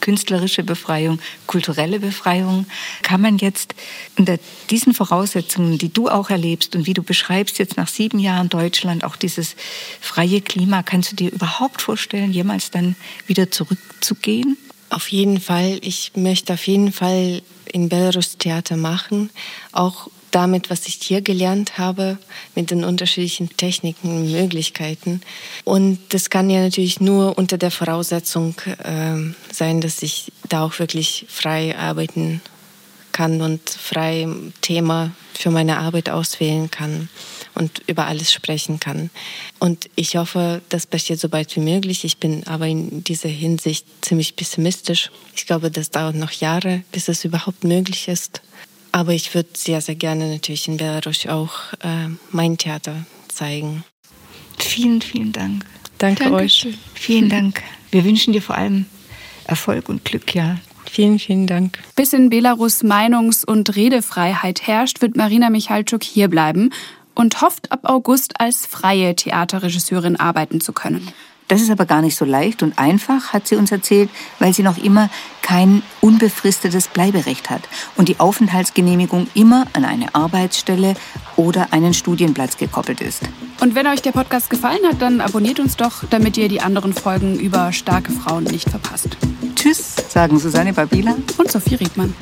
künstlerische 0.00 0.62
Befreiung, 0.62 1.18
kulturelle 1.46 2.00
Befreiung. 2.00 2.66
Kann 3.02 3.20
man 3.20 3.38
jetzt 3.38 3.74
unter 4.16 4.38
diesen 4.70 4.94
Voraussetzungen, 4.94 5.78
die 5.78 5.92
du 5.92 6.08
auch 6.08 6.30
erlebst 6.30 6.74
und 6.74 6.86
wie 6.86 6.94
du 6.94 7.02
beschreibst 7.02 7.58
jetzt 7.58 7.76
nach 7.76 7.88
sieben 7.88 8.18
Jahren 8.18 8.48
Deutschland, 8.48 9.04
auch 9.04 9.16
dieses 9.16 9.56
freie 10.00 10.40
Klima, 10.40 10.82
kannst 10.82 11.12
du 11.12 11.16
dir 11.16 11.32
überhaupt 11.32 11.82
vorstellen, 11.82 12.32
jemals 12.32 12.70
dann 12.70 12.96
wieder 13.26 13.50
zurückzugehen? 13.50 14.56
Auf 14.90 15.08
jeden 15.08 15.40
Fall. 15.40 15.78
Ich 15.82 16.12
möchte 16.14 16.54
auf 16.54 16.66
jeden 16.66 16.92
Fall 16.92 17.42
in 17.70 17.88
Belarus 17.88 18.38
Theater 18.38 18.76
machen, 18.76 19.30
auch 19.72 20.08
damit, 20.30 20.70
was 20.70 20.86
ich 20.86 20.98
hier 21.02 21.20
gelernt 21.22 21.78
habe, 21.78 22.18
mit 22.54 22.70
den 22.70 22.84
unterschiedlichen 22.84 23.50
Techniken 23.56 24.08
und 24.08 24.32
Möglichkeiten. 24.32 25.22
Und 25.64 25.98
das 26.10 26.30
kann 26.30 26.50
ja 26.50 26.60
natürlich 26.60 27.00
nur 27.00 27.36
unter 27.38 27.58
der 27.58 27.70
Voraussetzung 27.70 28.54
äh, 28.82 29.34
sein, 29.52 29.80
dass 29.80 30.02
ich 30.02 30.32
da 30.48 30.64
auch 30.64 30.78
wirklich 30.78 31.26
frei 31.28 31.76
arbeiten 31.78 32.40
kann 33.12 33.40
und 33.40 33.68
frei 33.68 34.28
Thema 34.60 35.12
für 35.34 35.50
meine 35.50 35.78
Arbeit 35.78 36.10
auswählen 36.10 36.70
kann 36.70 37.08
und 37.58 37.82
über 37.86 38.06
alles 38.06 38.32
sprechen 38.32 38.80
kann. 38.80 39.10
Und 39.58 39.90
ich 39.96 40.16
hoffe, 40.16 40.62
das 40.68 40.86
passiert 40.86 41.20
so 41.20 41.28
bald 41.28 41.54
wie 41.56 41.60
möglich. 41.60 42.04
Ich 42.04 42.18
bin 42.18 42.46
aber 42.46 42.66
in 42.66 43.04
dieser 43.04 43.28
Hinsicht 43.28 43.86
ziemlich 44.00 44.36
pessimistisch. 44.36 45.10
Ich 45.36 45.46
glaube, 45.46 45.70
das 45.70 45.90
dauert 45.90 46.14
noch 46.14 46.32
Jahre, 46.32 46.82
bis 46.92 47.08
es 47.08 47.24
überhaupt 47.24 47.64
möglich 47.64 48.08
ist. 48.08 48.40
Aber 48.92 49.12
ich 49.12 49.34
würde 49.34 49.50
sehr, 49.54 49.80
sehr 49.80 49.96
gerne 49.96 50.32
natürlich 50.32 50.68
in 50.68 50.76
Belarus 50.76 51.26
auch 51.26 51.72
äh, 51.80 52.08
mein 52.30 52.56
Theater 52.56 53.04
zeigen. 53.28 53.84
Vielen, 54.58 55.02
vielen 55.02 55.32
Dank. 55.32 55.64
Danke 55.98 56.24
Dankeschön. 56.24 56.72
euch. 56.72 56.78
Vielen 56.94 57.28
Dank. 57.28 57.62
Wir 57.90 58.04
wünschen 58.04 58.32
dir 58.32 58.42
vor 58.42 58.56
allem 58.56 58.86
Erfolg 59.44 59.88
und 59.88 60.04
Glück, 60.04 60.34
ja. 60.34 60.58
Vielen, 60.90 61.18
vielen 61.18 61.46
Dank. 61.46 61.78
Bis 61.96 62.12
in 62.12 62.30
Belarus 62.30 62.82
Meinungs- 62.82 63.44
und 63.44 63.76
Redefreiheit 63.76 64.66
herrscht, 64.66 65.02
wird 65.02 65.16
Marina 65.16 65.50
Michalczuk 65.50 66.02
hierbleiben 66.02 66.72
und 67.18 67.42
hofft 67.42 67.72
ab 67.72 67.80
August 67.82 68.40
als 68.40 68.64
freie 68.64 69.14
Theaterregisseurin 69.14 70.16
arbeiten 70.16 70.60
zu 70.60 70.72
können. 70.72 71.08
Das 71.48 71.62
ist 71.62 71.70
aber 71.70 71.86
gar 71.86 72.02
nicht 72.02 72.14
so 72.14 72.24
leicht 72.24 72.62
und 72.62 72.78
einfach, 72.78 73.32
hat 73.32 73.48
sie 73.48 73.56
uns 73.56 73.72
erzählt, 73.72 74.10
weil 74.38 74.52
sie 74.52 74.62
noch 74.62 74.76
immer 74.76 75.08
kein 75.42 75.82
unbefristetes 76.02 76.88
Bleiberecht 76.88 77.48
hat 77.48 77.62
und 77.96 78.08
die 78.08 78.20
Aufenthaltsgenehmigung 78.20 79.28
immer 79.34 79.66
an 79.72 79.84
eine 79.84 80.14
Arbeitsstelle 80.14 80.94
oder 81.36 81.72
einen 81.72 81.94
Studienplatz 81.94 82.58
gekoppelt 82.58 83.00
ist. 83.00 83.22
Und 83.60 83.74
wenn 83.74 83.86
euch 83.86 84.02
der 84.02 84.12
Podcast 84.12 84.50
gefallen 84.50 84.86
hat, 84.86 85.00
dann 85.00 85.22
abonniert 85.22 85.58
uns 85.58 85.76
doch, 85.76 86.04
damit 86.08 86.36
ihr 86.36 86.48
die 86.48 86.60
anderen 86.60 86.92
Folgen 86.92 87.40
über 87.40 87.72
starke 87.72 88.12
Frauen 88.12 88.44
nicht 88.44 88.68
verpasst. 88.68 89.16
Tschüss, 89.56 89.96
sagen 90.08 90.38
Susanne 90.38 90.74
Babila 90.74 91.16
und 91.38 91.50
Sophie 91.50 91.76
Riedmann. 91.76 92.14